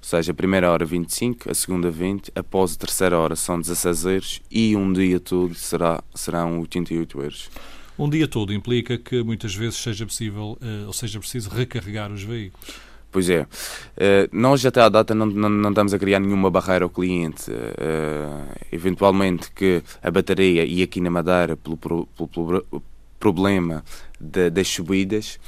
Ou 0.00 0.04
seja, 0.08 0.32
a 0.32 0.34
primeira 0.34 0.70
hora 0.70 0.84
25, 0.84 1.50
a 1.50 1.54
segunda 1.54 1.90
20, 1.90 2.32
após 2.34 2.74
a 2.74 2.76
terceira 2.78 3.18
hora 3.18 3.36
são 3.36 3.60
16 3.60 4.04
euros 4.04 4.42
e 4.50 4.76
um 4.76 4.92
dia 4.92 5.18
todo 5.18 5.54
será, 5.54 6.02
serão 6.14 6.60
88 6.60 7.20
euros. 7.20 7.50
Um 7.98 8.08
dia 8.08 8.28
todo 8.28 8.52
implica 8.54 8.96
que 8.96 9.22
muitas 9.24 9.54
vezes 9.54 9.76
seja 9.76 10.06
possível, 10.06 10.56
uh, 10.62 10.86
ou 10.86 10.92
seja 10.92 11.18
preciso 11.18 11.50
recarregar 11.50 12.12
os 12.12 12.22
veículos. 12.22 12.76
Pois 13.10 13.28
é. 13.28 13.42
Uh, 13.42 14.28
nós 14.30 14.64
até 14.64 14.80
à 14.80 14.88
data 14.88 15.14
não, 15.14 15.26
não, 15.26 15.48
não, 15.48 15.70
estamos 15.70 15.92
a 15.92 15.98
criar 15.98 16.20
nenhuma 16.20 16.48
barreira 16.48 16.84
ao 16.84 16.90
cliente. 16.90 17.50
Uh, 17.50 18.54
eventualmente 18.70 19.50
que 19.50 19.82
a 20.00 20.10
bateria, 20.12 20.64
e 20.64 20.80
aqui 20.80 21.00
na 21.00 21.10
Madeira, 21.10 21.56
pelo, 21.56 21.76
pelo, 21.76 22.06
pelo 22.06 22.82
problema 23.18 23.84
de, 24.20 24.48
das 24.48 24.68
subidas, 24.68 25.40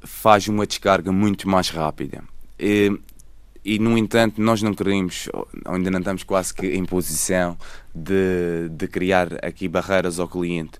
faz 0.00 0.46
uma 0.46 0.64
descarga 0.64 1.10
muito 1.10 1.48
mais 1.48 1.70
rápida. 1.70 2.22
E, 3.64 3.78
no 3.78 3.96
entanto, 3.96 4.40
nós 4.42 4.60
não 4.60 4.74
queremos, 4.74 5.28
ainda 5.64 5.90
não 5.90 5.98
estamos 5.98 6.22
quase 6.22 6.52
que 6.52 6.66
em 6.66 6.84
posição 6.84 7.56
de, 7.94 8.68
de 8.70 8.86
criar 8.86 9.44
aqui 9.44 9.66
barreiras 9.68 10.20
ao 10.20 10.28
cliente. 10.28 10.78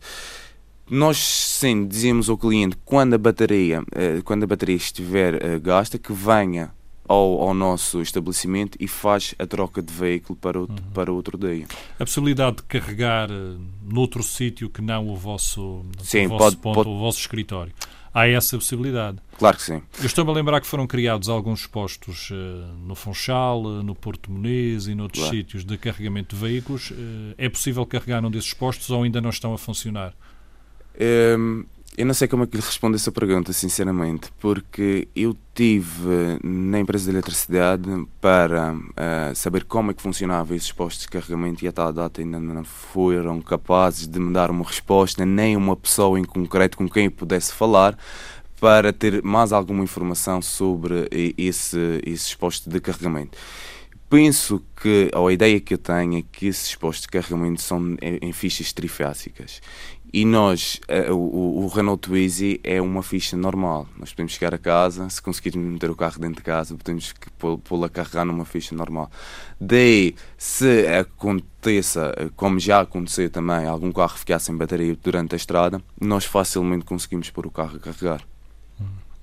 Nós 0.90 1.16
sim 1.16 1.86
dizemos 1.86 2.28
ao 2.28 2.36
cliente 2.36 2.76
quando 2.84 3.14
a 3.14 3.18
bateria, 3.18 3.82
eh, 3.94 4.20
quando 4.22 4.44
a 4.44 4.46
bateria 4.46 4.76
estiver 4.76 5.42
eh, 5.42 5.58
gasta, 5.58 5.98
que 5.98 6.12
venha 6.12 6.72
ao, 7.08 7.40
ao, 7.40 7.54
nosso 7.54 8.02
estabelecimento 8.02 8.76
e 8.80 8.86
faz 8.86 9.34
a 9.38 9.46
troca 9.46 9.82
de 9.82 9.92
veículo 9.92 10.38
para 10.38 10.60
outro, 10.60 10.76
uhum. 10.76 10.90
para 10.92 11.12
outro 11.12 11.38
dia. 11.38 11.66
A 11.98 12.04
possibilidade 12.04 12.56
de 12.56 12.62
carregar 12.64 13.30
uh, 13.30 13.58
noutro 13.82 14.22
sítio 14.22 14.68
que 14.68 14.82
não 14.82 15.08
o 15.08 15.16
vosso, 15.16 15.84
sim, 16.02 16.26
o 16.26 16.30
vosso 16.30 16.38
pode, 16.38 16.56
ponto, 16.56 16.74
pode... 16.74 16.88
o 16.88 16.98
vosso 16.98 17.18
escritório. 17.18 17.72
Há 18.14 18.28
essa 18.28 18.56
possibilidade. 18.56 19.18
Claro 19.36 19.56
que 19.56 19.62
sim. 19.64 19.82
Eu 19.98 20.06
estou-me 20.06 20.30
a 20.30 20.34
lembrar 20.34 20.60
que 20.60 20.66
foram 20.68 20.86
criados 20.86 21.28
alguns 21.28 21.66
postos 21.66 22.30
uh, 22.30 22.34
no 22.86 22.94
Funchal, 22.94 23.62
uh, 23.64 23.82
no 23.82 23.94
Porto 23.94 24.30
Muniz 24.30 24.86
e 24.86 24.94
noutros 24.94 25.24
claro. 25.24 25.36
sítios 25.36 25.64
de 25.64 25.76
carregamento 25.76 26.36
de 26.36 26.40
veículos. 26.40 26.92
é 27.36 27.48
possível 27.48 27.84
carregar 27.84 28.22
num 28.22 28.30
desses 28.30 28.54
postos 28.54 28.88
ou 28.90 29.02
ainda 29.02 29.20
não 29.20 29.30
estão 29.30 29.52
a 29.52 29.58
funcionar? 29.58 30.14
Um, 31.38 31.64
eu 31.96 32.04
não 32.04 32.14
sei 32.14 32.26
como 32.26 32.42
é 32.42 32.46
que 32.46 32.56
lhe 32.56 32.62
respondo 32.62 32.96
essa 32.96 33.12
pergunta, 33.12 33.52
sinceramente, 33.52 34.28
porque 34.40 35.06
eu 35.14 35.36
tive 35.54 36.38
na 36.42 36.80
empresa 36.80 37.04
de 37.04 37.10
eletricidade 37.16 37.88
para 38.20 38.74
uh, 38.74 39.34
saber 39.34 39.64
como 39.64 39.92
é 39.92 39.94
que 39.94 40.02
funcionava 40.02 40.56
esses 40.56 40.72
postos 40.72 41.02
de 41.02 41.08
carregamento 41.08 41.64
e 41.64 41.68
até 41.68 41.82
a 41.82 41.92
data 41.92 42.20
ainda 42.20 42.40
não 42.40 42.64
foram 42.64 43.40
capazes 43.40 44.08
de 44.08 44.18
me 44.18 44.32
dar 44.32 44.50
uma 44.50 44.64
resposta, 44.64 45.24
nem 45.24 45.56
uma 45.56 45.76
pessoa 45.76 46.18
em 46.18 46.24
concreto 46.24 46.76
com 46.76 46.88
quem 46.88 47.04
eu 47.04 47.12
pudesse 47.12 47.52
falar 47.52 47.96
para 48.60 48.92
ter 48.92 49.22
mais 49.22 49.52
alguma 49.52 49.84
informação 49.84 50.42
sobre 50.42 51.08
esse, 51.38 52.00
esses 52.04 52.34
postos 52.34 52.72
de 52.72 52.80
carregamento. 52.80 53.38
Penso 54.10 54.62
que, 54.80 55.10
ou 55.14 55.28
a 55.28 55.32
ideia 55.32 55.60
que 55.60 55.74
eu 55.74 55.78
tenho 55.78 56.18
é 56.18 56.24
que 56.30 56.46
esses 56.46 56.74
postos 56.74 57.02
de 57.02 57.08
carregamento 57.08 57.62
são 57.62 57.96
em, 58.00 58.18
em 58.20 58.32
fichas 58.32 58.72
trifásicas 58.72 59.60
e 60.14 60.24
nós, 60.24 60.80
uh, 60.88 61.12
o, 61.12 61.64
o, 61.64 61.66
Renault 61.66 62.02
Twizy 62.02 62.60
é 62.62 62.80
uma 62.80 63.02
ficha 63.02 63.36
normal. 63.36 63.88
Nós 63.98 64.10
podemos 64.12 64.30
chegar 64.30 64.54
a 64.54 64.58
casa, 64.58 65.10
se 65.10 65.20
conseguirmos 65.20 65.66
meter 65.72 65.90
o 65.90 65.96
carro 65.96 66.20
dentro 66.20 66.36
de 66.36 66.42
casa, 66.42 66.76
podemos 66.76 67.12
pô-lo 67.36 67.84
a 67.84 67.88
carregar 67.88 68.24
numa 68.24 68.44
ficha 68.44 68.76
normal. 68.76 69.10
Daí, 69.60 70.14
se 70.38 70.86
aconteça, 70.86 72.14
como 72.36 72.60
já 72.60 72.82
aconteceu 72.82 73.28
também, 73.28 73.66
algum 73.66 73.90
carro 73.90 74.16
ficar 74.16 74.38
sem 74.38 74.56
bateria 74.56 74.96
durante 75.02 75.34
a 75.34 75.36
estrada, 75.36 75.82
nós 76.00 76.24
facilmente 76.24 76.84
conseguimos 76.84 77.28
pôr 77.30 77.48
o 77.48 77.50
carro 77.50 77.74
a 77.74 77.80
carregar. 77.80 78.24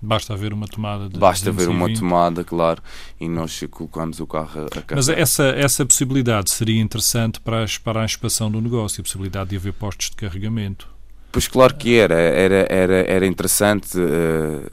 Basta 0.02 0.34
haver 0.34 0.52
uma 0.52 0.68
tomada 0.68 1.08
de 1.08 1.20
Basta 1.20 1.50
haver 1.50 1.70
uma 1.70 1.94
tomada, 1.94 2.44
claro, 2.44 2.82
e 3.20 3.30
nós 3.30 3.62
colocamos 3.70 4.20
o 4.20 4.26
carro 4.26 4.66
a 4.66 4.70
carregar. 4.70 4.96
Mas 4.96 5.10
essa, 5.10 5.44
essa 5.50 5.86
possibilidade 5.86 6.50
seria 6.50 6.82
interessante 6.82 7.40
para 7.40 7.64
a, 7.64 7.68
para 7.84 8.02
a 8.02 8.06
expansão 8.06 8.50
do 8.50 8.60
negócio, 8.60 9.02
a 9.02 9.04
possibilidade 9.04 9.52
de 9.52 9.58
haver 9.58 9.74
postos 9.74 10.10
de 10.10 10.16
carregamento. 10.16 10.88
Pois 11.32 11.48
claro 11.48 11.76
que 11.76 11.98
era, 11.98 12.16
era, 12.16 12.68
era, 12.68 12.96
era 13.08 13.28
interessante, 13.28 13.98
uh, 13.98 14.70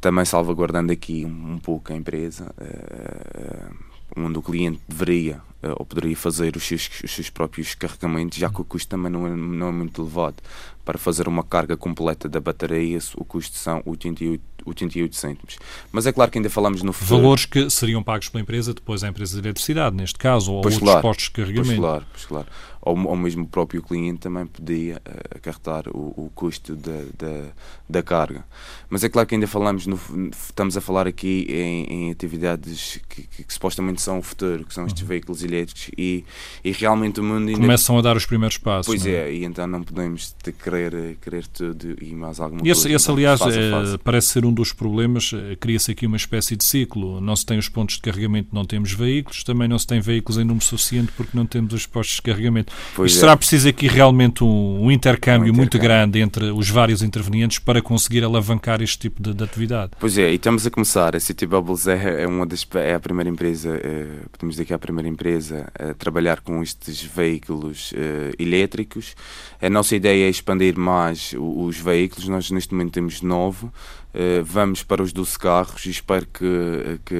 também 0.00 0.24
salvaguardando 0.24 0.92
aqui 0.92 1.24
um, 1.24 1.52
um 1.52 1.58
pouco 1.58 1.92
a 1.92 1.96
empresa, 1.96 2.52
uh, 2.60 3.91
onde 4.16 4.38
o 4.38 4.42
cliente 4.42 4.80
deveria 4.88 5.36
uh, 5.62 5.74
ou 5.76 5.86
poderia 5.86 6.16
fazer 6.16 6.56
os 6.56 6.64
seus, 6.64 6.88
os 7.02 7.10
seus 7.10 7.30
próprios 7.30 7.74
carregamentos, 7.74 8.38
já 8.38 8.50
que 8.50 8.60
o 8.60 8.64
custo 8.64 8.88
também 8.88 9.10
não 9.10 9.26
é, 9.26 9.30
não 9.30 9.68
é 9.68 9.72
muito 9.72 10.02
elevado. 10.02 10.36
Para 10.84 10.98
fazer 10.98 11.28
uma 11.28 11.44
carga 11.44 11.76
completa 11.76 12.28
da 12.28 12.40
bateria, 12.40 12.98
o 13.16 13.24
custo 13.24 13.56
são 13.56 13.82
88 13.86 14.52
88 14.64 15.16
cêntimos. 15.16 15.58
Mas 15.90 16.06
é 16.06 16.12
claro 16.12 16.30
que 16.30 16.38
ainda 16.38 16.50
falamos 16.50 16.82
no 16.82 16.92
futuro. 16.92 17.20
Valores 17.20 17.44
que 17.44 17.68
seriam 17.68 18.02
pagos 18.02 18.28
pela 18.28 18.42
empresa, 18.42 18.72
depois 18.72 19.02
a 19.02 19.08
empresa 19.08 19.32
de 19.40 19.46
eletricidade, 19.46 19.96
neste 19.96 20.18
caso, 20.18 20.52
ou 20.52 20.62
pois 20.62 20.74
outros 20.74 20.90
claro, 20.90 21.02
postos 21.02 21.24
de 21.26 21.30
carregamento. 21.32 21.66
Pois 21.66 21.78
claro, 21.78 22.06
pois 22.12 22.24
claro. 22.24 22.46
Ou, 22.84 22.98
ou 23.06 23.16
mesmo 23.16 23.44
o 23.44 23.46
próprio 23.46 23.80
cliente 23.80 24.18
também 24.18 24.44
podia 24.44 24.96
uh, 24.96 25.36
acarretar 25.36 25.88
o, 25.88 26.12
o 26.16 26.32
custo 26.34 26.74
da, 26.74 27.04
da, 27.16 27.44
da, 27.88 28.02
carga. 28.02 28.44
Mas 28.90 29.04
é 29.04 29.08
claro 29.08 29.28
que 29.28 29.36
ainda 29.36 29.46
falamos, 29.46 29.86
no, 29.86 29.98
estamos 30.30 30.76
a 30.76 30.80
falar 30.80 31.06
aqui 31.06 31.46
em, 31.48 31.84
em 31.84 32.10
atividades 32.10 33.00
que, 33.08 33.22
que, 33.22 33.44
que, 33.44 33.52
supostamente 33.52 34.02
são 34.02 34.18
o 34.18 34.22
futuro, 34.22 34.64
que 34.64 34.74
são 34.74 34.84
estes 34.84 35.02
uhum. 35.02 35.08
veículos 35.08 35.44
elétricos 35.44 35.90
e, 35.96 36.24
e 36.64 36.72
realmente 36.72 37.20
o 37.20 37.22
mundo 37.24 37.48
ainda... 37.48 37.60
Começam 37.60 37.96
a 37.96 38.02
dar 38.02 38.16
os 38.16 38.26
primeiros 38.26 38.58
passos. 38.58 38.86
Pois 38.86 39.06
é? 39.06 39.28
é, 39.28 39.32
e 39.32 39.44
então 39.44 39.64
não 39.66 39.84
podemos 39.84 40.34
querer, 40.64 41.16
querer 41.22 41.46
tudo 41.46 41.96
e 42.02 42.12
mais 42.14 42.40
alguma 42.40 42.62
esse, 42.62 42.82
coisa. 42.82 42.96
Esse, 42.96 43.10
aliás, 43.10 43.40
é, 43.42 43.98
parece 44.02 44.28
ser 44.28 44.44
um 44.44 44.52
dos 44.52 44.72
problemas, 44.72 45.32
eh, 45.32 45.56
cria-se 45.56 45.92
aqui 45.92 46.04
uma 46.06 46.16
espécie 46.16 46.56
de 46.56 46.64
ciclo. 46.64 47.20
Não 47.20 47.36
se 47.36 47.46
tem 47.46 47.58
os 47.58 47.68
pontos 47.68 47.96
de 47.96 48.02
carregamento, 48.02 48.48
não 48.52 48.64
temos 48.64 48.92
veículos, 48.92 49.44
também 49.44 49.68
não 49.68 49.78
se 49.78 49.86
tem 49.86 50.00
veículos 50.00 50.38
em 50.38 50.44
número 50.44 50.64
suficiente 50.64 51.12
porque 51.16 51.36
não 51.36 51.46
temos 51.46 51.72
os 51.72 51.86
postos 51.86 52.16
de 52.16 52.22
carregamento. 52.22 52.71
Pois 52.94 53.16
é. 53.16 53.20
será 53.20 53.36
preciso 53.36 53.68
aqui 53.68 53.86
realmente 53.86 54.44
um, 54.44 54.84
um, 54.84 54.90
intercâmbio 54.90 55.52
um, 55.52 55.56
muito 55.56 55.78
grande 55.78 56.20
entre 56.20 56.50
os 56.50 56.68
vários 56.68 57.02
intervenientes 57.02 57.58
para 57.58 57.80
conseguir 57.80 58.24
alavancar 58.24 58.82
este 58.82 58.98
tipo 58.98 59.22
de, 59.22 59.32
de, 59.32 59.44
atividade. 59.44 59.92
Pois 59.98 60.18
é, 60.18 60.30
e 60.30 60.34
estamos 60.34 60.66
a 60.66 60.70
começar. 60.70 61.16
A 61.16 61.20
City 61.20 61.46
Bubbles 61.46 61.86
é, 61.86 62.22
é, 62.22 62.26
uma 62.26 62.46
das, 62.46 62.66
é 62.74 62.94
a 62.94 63.00
primeira 63.00 63.30
empresa, 63.30 63.80
é, 63.82 64.06
podemos 64.30 64.54
dizer 64.54 64.64
que 64.64 64.72
é 64.72 64.76
a 64.76 64.78
primeira 64.78 65.08
empresa 65.08 65.66
a 65.78 65.94
trabalhar 65.94 66.40
com 66.40 66.62
estes 66.62 67.02
veículos 67.02 67.92
é, 67.96 68.32
elétricos. 68.38 69.14
A 69.60 69.70
nossa 69.70 69.96
ideia 69.96 70.26
é 70.26 70.28
expandir 70.28 70.78
mais 70.78 71.34
os 71.38 71.78
veículos. 71.78 72.28
Nós 72.28 72.50
neste 72.50 72.74
momento 72.74 72.92
temos 72.92 73.22
nove. 73.22 73.68
Uh, 74.14 74.44
vamos 74.44 74.82
para 74.82 75.02
os 75.02 75.10
12 75.10 75.38
carros 75.38 75.86
e 75.86 75.90
espero 75.90 76.26
que, 76.26 77.00
que 77.04 77.16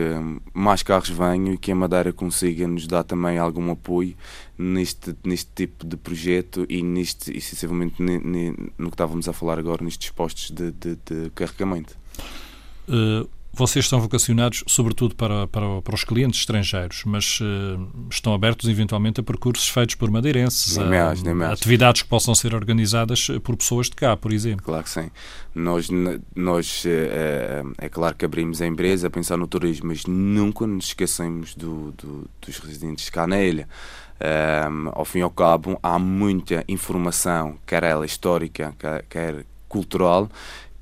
mais 0.53 0.83
carros 0.83 1.09
venham 1.09 1.55
e 1.55 1.57
que 1.57 1.73
a 1.73 1.75
Madeira 1.75 2.13
consiga 2.13 2.69
nos 2.69 2.87
dar 2.87 3.03
também 3.03 3.39
algum 3.39 3.71
apoio 3.71 4.15
neste, 4.59 5.17
neste 5.25 5.51
tipo 5.55 5.87
de 5.87 5.97
projeto 5.97 6.67
e, 6.69 6.83
neste, 6.83 7.35
excessivamente 7.35 7.95
no 8.01 8.91
que 8.91 8.95
estávamos 8.95 9.27
a 9.27 9.33
falar 9.33 9.59
agora, 9.59 9.83
nestes 9.83 10.11
postos 10.11 10.51
de, 10.51 10.71
de, 10.73 10.97
de 10.97 11.31
carregamento. 11.35 11.97
Uh, 12.87 13.27
vocês 13.53 13.85
estão 13.85 14.01
vocacionados 14.01 14.65
sobretudo 14.67 15.15
para, 15.15 15.47
para, 15.47 15.83
para 15.83 15.95
os 15.95 16.05
clientes 16.05 16.41
estrangeiros, 16.41 17.03
mas 17.05 17.41
uh, 17.41 18.09
estão 18.11 18.33
abertos 18.33 18.69
eventualmente 18.69 19.21
a 19.21 19.23
percursos 19.23 19.69
feitos 19.69 19.95
por 19.95 20.11
madeirenses, 20.11 20.77
nem 20.77 20.87
a, 20.87 20.91
mais, 20.91 21.23
nem 21.23 21.35
mais. 21.35 21.53
atividades 21.53 22.03
que 22.03 22.09
possam 22.09 22.35
ser 22.35 22.55
organizadas 22.55 23.29
por 23.43 23.57
pessoas 23.57 23.89
de 23.91 23.97
cá, 23.97 24.17
por 24.17 24.33
exemplo. 24.33 24.65
Claro 24.65 24.85
que 24.85 24.91
sim. 24.91 25.11
Nós, 25.55 25.89
nós 26.35 26.85
é, 26.87 27.63
é 27.79 27.89
claro 27.89 28.15
que 28.15 28.25
abrimos 28.25 28.63
a 28.63 28.67
empresa 28.67 29.09
a 29.09 29.11
pensar 29.11 29.37
no 29.37 29.47
turismo, 29.47 29.89
mas 29.89 30.07
nunca 30.07 30.67
nos 30.67 30.87
esquecemos 30.87 31.55
do, 31.55 31.93
do, 31.93 32.29
dos 32.41 32.59
residentes 32.59 33.11
cá 33.11 33.27
na 33.27 33.41
ilha. 33.41 33.69
Um, 34.23 34.91
ao 34.93 35.05
fim 35.05 35.19
e 35.19 35.23
ao 35.23 35.31
cabo, 35.31 35.79
há 35.83 35.99
muita 35.99 36.65
informação, 36.69 37.59
quer 37.67 37.83
ela 37.83 38.07
histórica, 38.07 38.73
quer, 38.79 39.05
quer 39.09 39.47
cultural, 39.69 40.31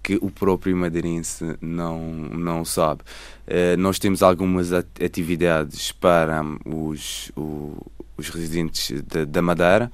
que 0.02 0.18
o 0.20 0.30
próprio 0.30 0.76
madeirense 0.76 1.56
não, 1.60 2.00
não 2.00 2.64
sabe. 2.64 3.02
Uh, 3.46 3.76
nós 3.78 3.98
temos 3.98 4.22
algumas 4.22 4.72
atividades 4.72 5.92
para 5.92 6.42
os, 6.64 7.30
o, 7.36 7.76
os 8.16 8.28
residentes 8.28 9.02
de, 9.02 9.26
da 9.26 9.42
Madeira. 9.42 9.90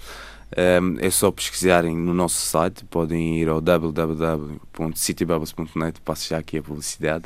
Um, 0.57 0.97
é 1.01 1.11
só 1.11 1.33
pesquisarem 1.33 1.97
no 1.97 2.15
nosso 2.15 2.47
site, 2.47 2.85
podem 2.85 3.41
ir 3.41 3.49
ao 3.49 3.61
www.citybubbles.net, 3.61 6.01
passo 6.03 6.29
já 6.29 6.39
aqui 6.39 6.59
a 6.59 6.63
publicidade. 6.63 7.25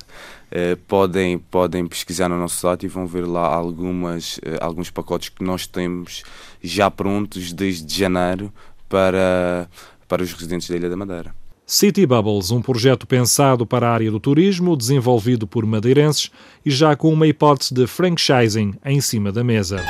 Uh, 0.50 0.74
podem, 0.88 1.38
podem 1.38 1.86
pesquisar 1.86 2.30
no 2.30 2.38
nosso 2.38 2.56
site 2.56 2.86
e 2.86 2.88
vão 2.88 3.06
ver 3.06 3.26
lá 3.26 3.46
algumas, 3.46 4.38
uh, 4.38 4.56
alguns 4.60 4.88
pacotes 4.90 5.28
que 5.28 5.44
nós 5.44 5.66
temos 5.66 6.22
já 6.62 6.90
prontos 6.90 7.52
desde 7.52 7.94
janeiro 7.94 8.50
para, 8.88 9.68
para 10.08 10.22
os 10.22 10.32
residentes 10.32 10.70
da 10.70 10.76
Ilha 10.76 10.88
da 10.88 10.96
Madeira. 10.96 11.39
City 11.72 12.04
Bubbles, 12.04 12.50
um 12.50 12.60
projeto 12.60 13.06
pensado 13.06 13.64
para 13.64 13.88
a 13.88 13.92
área 13.92 14.10
do 14.10 14.18
turismo, 14.18 14.76
desenvolvido 14.76 15.46
por 15.46 15.64
madeirenses 15.64 16.28
e 16.66 16.70
já 16.70 16.96
com 16.96 17.12
uma 17.12 17.28
hipótese 17.28 17.72
de 17.72 17.86
franchising 17.86 18.74
em 18.84 19.00
cima 19.00 19.30
da 19.30 19.44
mesa. 19.44 19.80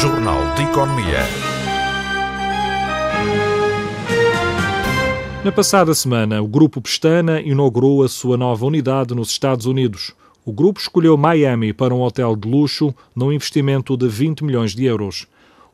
Jornal 0.00 0.54
de 0.54 0.62
Economia. 0.62 1.18
Na 5.44 5.52
passada 5.52 5.92
semana, 5.92 6.40
o 6.40 6.48
Grupo 6.48 6.80
Pestana 6.80 7.38
inaugurou 7.38 8.02
a 8.02 8.08
sua 8.08 8.38
nova 8.38 8.64
unidade 8.64 9.14
nos 9.14 9.30
Estados 9.30 9.66
Unidos. 9.66 10.14
O 10.46 10.52
grupo 10.52 10.80
escolheu 10.80 11.14
Miami 11.18 11.74
para 11.74 11.94
um 11.94 12.00
hotel 12.00 12.34
de 12.36 12.48
luxo 12.48 12.94
num 13.14 13.30
investimento 13.30 13.98
de 13.98 14.08
20 14.08 14.44
milhões 14.44 14.74
de 14.74 14.86
euros. 14.86 15.26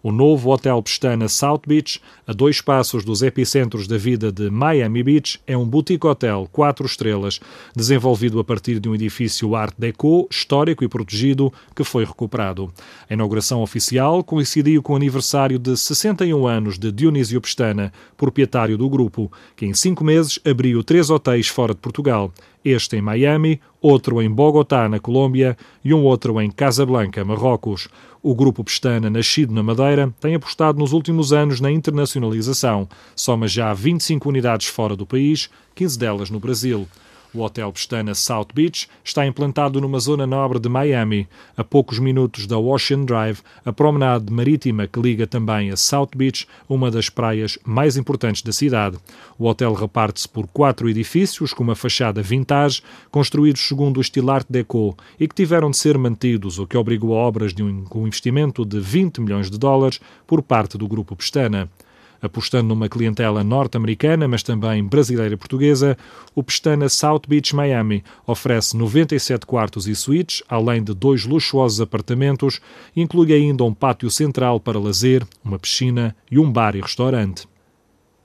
O 0.07 0.13
novo 0.13 0.53
Hotel 0.53 0.81
Pestana 0.85 1.27
South 1.27 1.63
Beach, 1.67 2.01
a 2.29 2.33
dois 2.33 2.61
passos 2.61 3.05
dos 3.05 3.23
epicentros 3.23 3.89
da 3.89 3.99
vida 3.99 4.31
de 4.31 4.49
Miami 4.49 5.03
Beach, 5.03 5.41
é 5.45 5.59
um 5.59 5.67
boutique 5.67 6.07
hotel 6.07 6.49
quatro 6.53 6.87
estrelas, 6.87 7.41
desenvolvido 7.75 8.39
a 8.39 8.45
partir 8.45 8.79
de 8.79 8.89
um 8.89 8.95
edifício 8.95 9.57
Art 9.57 9.75
Deco, 9.77 10.29
histórico 10.31 10.85
e 10.85 10.89
protegido, 10.89 11.53
que 11.75 11.83
foi 11.83 12.05
recuperado. 12.05 12.73
A 13.11 13.15
inauguração 13.15 13.63
oficial 13.63 14.23
coincidiu 14.23 14.81
com 14.81 14.93
o 14.93 14.97
aniversário 14.97 15.59
de 15.59 15.77
61 15.77 16.47
anos 16.47 16.79
de 16.79 16.93
Dionísio 16.93 17.41
Pestana, 17.41 17.93
proprietário 18.17 18.79
do 18.79 18.89
grupo, 18.89 19.33
que 19.57 19.67
em 19.67 19.75
cinco 19.75 20.05
meses 20.05 20.39
abriu 20.49 20.85
três 20.85 21.11
hotéis 21.11 21.49
fora 21.49 21.75
de 21.75 21.81
Portugal 21.81 22.33
este 22.69 22.97
em 22.97 23.01
Miami, 23.01 23.61
outro 23.81 24.21
em 24.21 24.31
Bogotá, 24.31 24.89
na 24.89 24.99
Colômbia, 24.99 25.57
e 25.85 25.95
um 25.95 26.03
outro 26.03 26.41
em 26.41 26.51
Casablanca, 26.51 27.25
Marrocos. 27.25 27.89
O 28.23 28.35
grupo 28.35 28.65
Pestana, 28.65 29.09
nascido 29.09 29.55
na 29.55 29.63
Madeira, 29.63 30.13
tem 30.21 30.35
apostado 30.35 30.79
nos 30.79 30.93
últimos 30.93 31.33
anos 31.33 31.61
na 31.61 31.71
internacionalização. 31.71 32.89
Soma 33.15 33.47
já 33.47 33.73
25 33.73 34.29
unidades 34.29 34.67
fora 34.67 34.97
do 34.97 35.07
país, 35.07 35.49
15 35.75 35.99
delas 35.99 36.31
no 36.31 36.41
Brasil. 36.41 36.89
O 37.37 37.43
Hotel 37.43 37.71
Pestana 37.71 38.15
South 38.15 38.49
Beach 38.55 38.89
está 39.05 39.27
implantado 39.27 39.79
numa 39.79 40.01
zona 40.01 40.27
nobre 40.27 40.59
de 40.59 40.71
Miami, 40.71 41.29
a 41.55 41.63
poucos 41.63 41.99
minutos 41.99 42.47
da 42.47 42.57
Ocean 42.57 43.05
Drive, 43.05 43.43
a 43.63 43.71
promenade 43.75 44.33
marítima 44.33 44.87
que 44.87 44.99
liga 44.99 45.27
também 45.27 45.71
a 45.71 45.77
South 45.77 46.09
Beach, 46.17 46.49
uma 46.67 46.91
das 46.91 47.11
praias 47.11 47.59
mais 47.63 47.99
importantes 47.99 48.41
da 48.41 48.53
cidade. 48.53 48.97
O 49.39 49.47
hotel 49.47 49.75
reparte-se 49.75 50.27
por 50.27 50.47
quatro 50.47 50.89
edifícios 50.89 51.53
com 51.53 51.63
uma 51.63 51.75
fachada 51.75 52.23
vintage, 52.23 52.83
construídos 53.11 53.69
segundo 53.69 53.99
o 53.99 54.01
estilo 54.01 54.31
Art 54.31 54.47
Deco 54.49 54.97
e 55.21 55.29
que 55.29 55.35
tiveram 55.35 55.71
de 55.71 55.77
ser 55.77 55.99
mantidos, 55.99 56.59
o 56.59 56.67
que 56.67 56.79
obrigou 56.79 57.19
a 57.19 57.19
obras 57.19 57.53
de 57.53 57.63
um, 57.63 57.85
com 57.85 58.07
investimento 58.07 58.65
de 58.65 58.81
20 58.81 59.21
milhões 59.21 59.51
de 59.51 59.59
dólares 59.59 60.01
por 60.27 60.41
parte 60.41 60.79
do 60.79 60.89
grupo 60.89 61.15
Pestana 61.15 61.69
apostando 62.21 62.69
numa 62.69 62.89
clientela 62.89 63.43
norte-americana, 63.43 64.27
mas 64.27 64.43
também 64.43 64.85
brasileira 64.85 65.35
e 65.35 65.37
portuguesa, 65.37 65.97
o 66.35 66.43
Pestana 66.43 66.89
South 66.89 67.23
Beach 67.29 67.55
Miami 67.55 68.03
oferece 68.27 68.77
97 68.77 69.47
quartos 69.47 69.87
e 69.87 69.95
suítes, 69.95 70.43
além 70.49 70.83
de 70.83 70.95
dois 70.95 71.25
luxuosos 71.25 71.81
apartamentos, 71.81 72.61
e 72.95 73.03
inclui 73.03 73.33
ainda 73.33 73.65
um 73.65 73.75
pátio 73.75 74.11
central 74.11 74.61
para 74.61 74.79
lazer, 74.79 75.27
uma 75.45 75.59
piscina 75.59 76.15
e 76.31 76.39
um 76.39 76.51
bar 76.51 76.75
e 76.77 76.81
restaurante. 76.81 77.47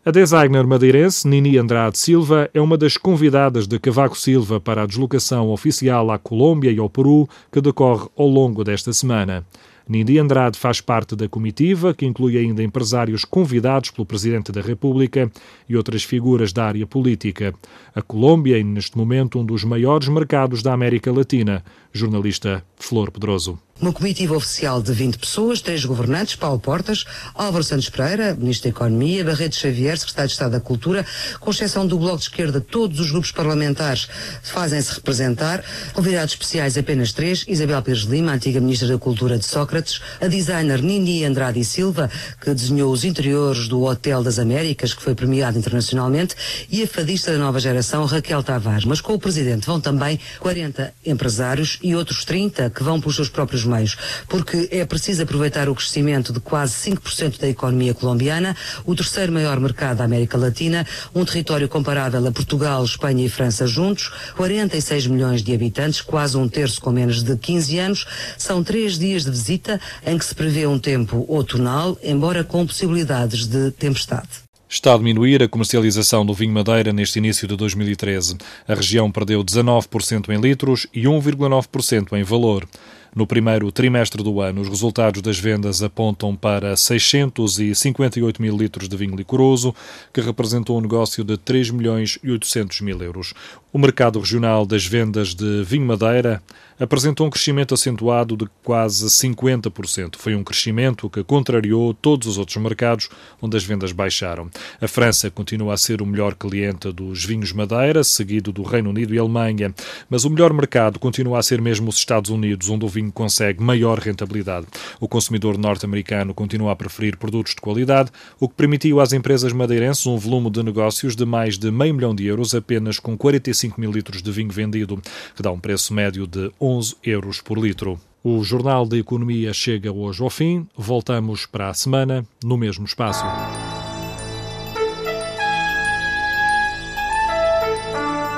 A 0.03 0.09
designer 0.09 0.65
madeirense 0.65 1.27
Nini 1.27 1.59
Andrade 1.59 1.95
Silva 1.95 2.49
é 2.55 2.59
uma 2.59 2.75
das 2.75 2.97
convidadas 2.97 3.67
de 3.67 3.77
Cavaco 3.77 4.17
Silva 4.17 4.59
para 4.59 4.81
a 4.81 4.85
deslocação 4.87 5.51
oficial 5.51 6.09
à 6.09 6.17
Colômbia 6.17 6.71
e 6.71 6.79
ao 6.79 6.89
Peru 6.89 7.29
que 7.51 7.61
decorre 7.61 8.07
ao 8.17 8.25
longo 8.25 8.63
desta 8.63 8.91
semana. 8.93 9.45
Nindi 9.91 10.17
Andrade 10.17 10.57
faz 10.57 10.79
parte 10.79 11.17
da 11.17 11.27
comitiva, 11.27 11.93
que 11.93 12.05
inclui 12.05 12.37
ainda 12.37 12.63
empresários 12.63 13.25
convidados 13.25 13.91
pelo 13.91 14.05
Presidente 14.05 14.49
da 14.49 14.61
República 14.61 15.29
e 15.67 15.75
outras 15.75 16.01
figuras 16.01 16.53
da 16.53 16.65
área 16.65 16.87
política. 16.87 17.53
A 17.93 18.01
Colômbia 18.01 18.57
é, 18.57 18.63
neste 18.63 18.97
momento, 18.97 19.37
um 19.37 19.43
dos 19.43 19.65
maiores 19.65 20.07
mercados 20.07 20.63
da 20.63 20.71
América 20.71 21.11
Latina. 21.11 21.61
Jornalista 21.91 22.63
Flor 22.77 23.11
Pedroso. 23.11 23.59
Uma 23.81 23.91
comitiva 23.91 24.35
oficial 24.35 24.79
de 24.79 24.93
20 24.93 25.17
pessoas, 25.17 25.59
três 25.59 25.83
governantes, 25.83 26.35
Paulo 26.35 26.59
Portas, 26.59 27.03
Álvaro 27.33 27.63
Santos 27.63 27.89
Pereira, 27.89 28.35
Ministro 28.35 28.69
da 28.69 28.77
Economia, 28.77 29.25
Barreto 29.25 29.55
Xavier, 29.55 29.97
Secretário 29.97 30.27
de 30.27 30.33
Estado 30.33 30.51
da 30.51 30.59
Cultura, 30.59 31.03
com 31.39 31.49
exceção 31.49 31.87
do 31.87 31.97
Bloco 31.97 32.17
de 32.17 32.25
Esquerda, 32.25 32.61
todos 32.61 32.99
os 32.99 33.09
grupos 33.09 33.31
parlamentares 33.31 34.07
fazem-se 34.43 34.93
representar. 34.93 35.63
Convidados 35.93 36.33
especiais 36.33 36.77
apenas 36.77 37.11
três, 37.11 37.43
Isabel 37.47 37.81
Pires 37.81 38.01
Lima, 38.01 38.33
antiga 38.33 38.61
Ministra 38.61 38.87
da 38.87 38.99
Cultura 38.99 39.35
de 39.35 39.45
Sócrates, 39.45 39.99
a 40.21 40.27
designer 40.27 40.79
Nini 40.79 41.25
Andrade 41.25 41.59
e 41.59 41.65
Silva, 41.65 42.07
que 42.39 42.53
desenhou 42.53 42.91
os 42.91 43.03
interiores 43.03 43.67
do 43.67 43.81
Hotel 43.81 44.21
das 44.21 44.37
Américas, 44.37 44.93
que 44.93 45.01
foi 45.01 45.15
premiado 45.15 45.57
internacionalmente, 45.57 46.35
e 46.69 46.83
a 46.83 46.87
fadista 46.87 47.31
da 47.31 47.39
nova 47.39 47.59
geração, 47.59 48.05
Raquel 48.05 48.43
Tavares. 48.43 48.85
Mas 48.85 49.01
com 49.01 49.15
o 49.15 49.19
Presidente 49.19 49.65
vão 49.65 49.81
também 49.81 50.19
40 50.39 50.93
empresários 51.03 51.79
e 51.81 51.95
outros 51.95 52.23
30 52.23 52.69
que 52.69 52.83
vão 52.83 53.01
pelos 53.01 53.15
seus 53.15 53.27
próprios 53.27 53.70
meios, 53.71 53.97
porque 54.27 54.67
é 54.71 54.85
preciso 54.85 55.23
aproveitar 55.23 55.69
o 55.69 55.75
crescimento 55.75 56.33
de 56.33 56.39
quase 56.39 56.73
5% 56.91 57.39
da 57.39 57.47
economia 57.47 57.93
colombiana, 57.93 58.55
o 58.85 58.95
terceiro 58.95 59.31
maior 59.31 59.59
mercado 59.59 59.97
da 59.97 60.03
América 60.03 60.37
Latina, 60.37 60.85
um 61.15 61.23
território 61.23 61.69
comparável 61.69 62.25
a 62.27 62.31
Portugal, 62.31 62.83
Espanha 62.83 63.25
e 63.25 63.29
França 63.29 63.65
juntos, 63.65 64.11
46 64.35 65.07
milhões 65.07 65.41
de 65.41 65.53
habitantes, 65.53 66.01
quase 66.01 66.37
um 66.37 66.47
terço 66.47 66.81
com 66.81 66.91
menos 66.91 67.23
de 67.23 67.37
15 67.37 67.79
anos. 67.79 68.05
São 68.37 68.63
três 68.63 68.99
dias 68.99 69.23
de 69.23 69.31
visita 69.31 69.79
em 70.05 70.17
que 70.17 70.25
se 70.25 70.35
prevê 70.35 70.67
um 70.67 70.79
tempo 70.79 71.25
outonal, 71.27 71.97
embora 72.03 72.43
com 72.43 72.65
possibilidades 72.65 73.47
de 73.47 73.71
tempestade. 73.71 74.29
Está 74.73 74.93
a 74.93 74.97
diminuir 74.97 75.43
a 75.43 75.49
comercialização 75.49 76.25
do 76.25 76.33
vinho 76.33 76.53
Madeira 76.53 76.93
neste 76.93 77.19
início 77.19 77.45
de 77.45 77.57
2013. 77.57 78.37
A 78.65 78.73
região 78.73 79.11
perdeu 79.11 79.43
19% 79.43 80.29
em 80.29 80.39
litros 80.39 80.87
e 80.93 81.01
1,9% 81.01 82.17
em 82.17 82.23
valor. 82.23 82.65
No 83.13 83.27
primeiro 83.27 83.69
trimestre 83.73 84.23
do 84.23 84.39
ano, 84.39 84.61
os 84.61 84.69
resultados 84.69 85.21
das 85.21 85.37
vendas 85.37 85.83
apontam 85.83 86.33
para 86.33 86.77
658 86.77 88.41
mil 88.41 88.55
litros 88.55 88.87
de 88.87 88.95
vinho 88.95 89.17
licoroso, 89.17 89.75
que 90.13 90.21
representou 90.21 90.77
um 90.77 90.81
negócio 90.81 91.21
de 91.21 91.35
3 91.35 91.71
milhões 91.71 92.17
e 92.23 92.31
800 92.31 92.79
mil 92.79 93.01
euros. 93.01 93.33
O 93.73 93.77
mercado 93.77 94.17
regional 94.17 94.65
das 94.65 94.85
vendas 94.85 95.35
de 95.35 95.61
vinho 95.63 95.85
madeira 95.85 96.41
apresentou 96.81 97.27
um 97.27 97.29
crescimento 97.29 97.75
acentuado 97.75 98.35
de 98.35 98.47
quase 98.63 99.05
50%. 99.05 100.15
Foi 100.17 100.33
um 100.33 100.43
crescimento 100.43 101.07
que 101.11 101.23
contrariou 101.23 101.93
todos 101.93 102.27
os 102.27 102.39
outros 102.39 102.57
mercados 102.57 103.07
onde 103.39 103.55
as 103.55 103.63
vendas 103.63 103.91
baixaram. 103.91 104.49
A 104.81 104.87
França 104.87 105.29
continua 105.29 105.75
a 105.75 105.77
ser 105.77 106.01
o 106.01 106.05
melhor 106.07 106.33
cliente 106.33 106.91
dos 106.91 107.23
vinhos 107.23 107.53
madeira, 107.53 108.03
seguido 108.03 108.51
do 108.51 108.63
Reino 108.63 108.89
Unido 108.89 109.13
e 109.13 109.19
Alemanha, 109.19 109.71
mas 110.09 110.25
o 110.25 110.29
melhor 110.31 110.51
mercado 110.53 110.97
continua 110.97 111.37
a 111.37 111.43
ser 111.43 111.61
mesmo 111.61 111.87
os 111.87 111.97
Estados 111.97 112.31
Unidos, 112.31 112.67
onde 112.67 112.83
o 112.83 112.87
vinho 112.87 113.11
consegue 113.11 113.61
maior 113.61 113.99
rentabilidade. 113.99 114.65
O 114.99 115.07
consumidor 115.07 115.59
norte-americano 115.59 116.33
continua 116.33 116.71
a 116.71 116.75
preferir 116.75 117.15
produtos 117.15 117.53
de 117.53 117.61
qualidade, 117.61 118.09
o 118.39 118.49
que 118.49 118.55
permitiu 118.55 118.99
às 118.99 119.13
empresas 119.13 119.53
madeirenses 119.53 120.07
um 120.07 120.17
volume 120.17 120.49
de 120.49 120.63
negócios 120.63 121.15
de 121.15 121.25
mais 121.25 121.59
de 121.59 121.69
meio 121.69 121.93
milhão 121.93 122.15
de 122.15 122.25
euros 122.25 122.55
apenas 122.55 122.97
com 122.97 123.15
45 123.15 123.79
mil 123.79 123.91
litros 123.91 124.23
de 124.23 124.31
vinho 124.31 124.49
vendido, 124.49 124.99
que 125.35 125.43
dá 125.43 125.51
um 125.51 125.59
preço 125.59 125.93
médio 125.93 126.25
de 126.25 126.51
11 126.59 126.70
euros 127.03 127.41
por 127.41 127.57
litro. 127.57 127.99
O 128.23 128.43
Jornal 128.43 128.85
da 128.85 128.97
Economia 128.97 129.51
chega 129.51 129.91
hoje 129.91 130.21
ao 130.21 130.29
fim. 130.29 130.67
Voltamos 130.77 131.45
para 131.45 131.69
a 131.69 131.73
semana, 131.73 132.23
no 132.43 132.55
mesmo 132.55 132.85
espaço. 132.85 133.25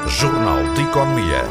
Jornal 0.07 0.73
de 0.73 0.81
Economia. 0.81 1.43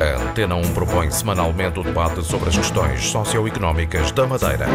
A 0.00 0.22
Antena 0.22 0.56
1 0.56 0.74
propõe 0.74 1.10
semanalmente 1.10 1.78
o 1.78 1.84
debate 1.84 2.24
sobre 2.24 2.48
as 2.48 2.56
questões 2.56 3.04
socioeconómicas 3.04 4.10
da 4.10 4.26
Madeira. 4.26 4.66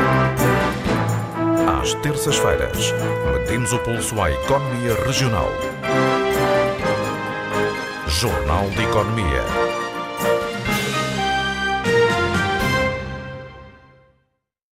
Às 1.82 1.94
terças-feiras, 1.96 2.94
metemos 3.34 3.74
o 3.74 3.80
pulso 3.80 4.22
à 4.22 4.32
economia 4.32 4.96
regional. 5.06 5.50
Jornal 8.08 8.70
de 8.70 8.84
Economia 8.84 9.81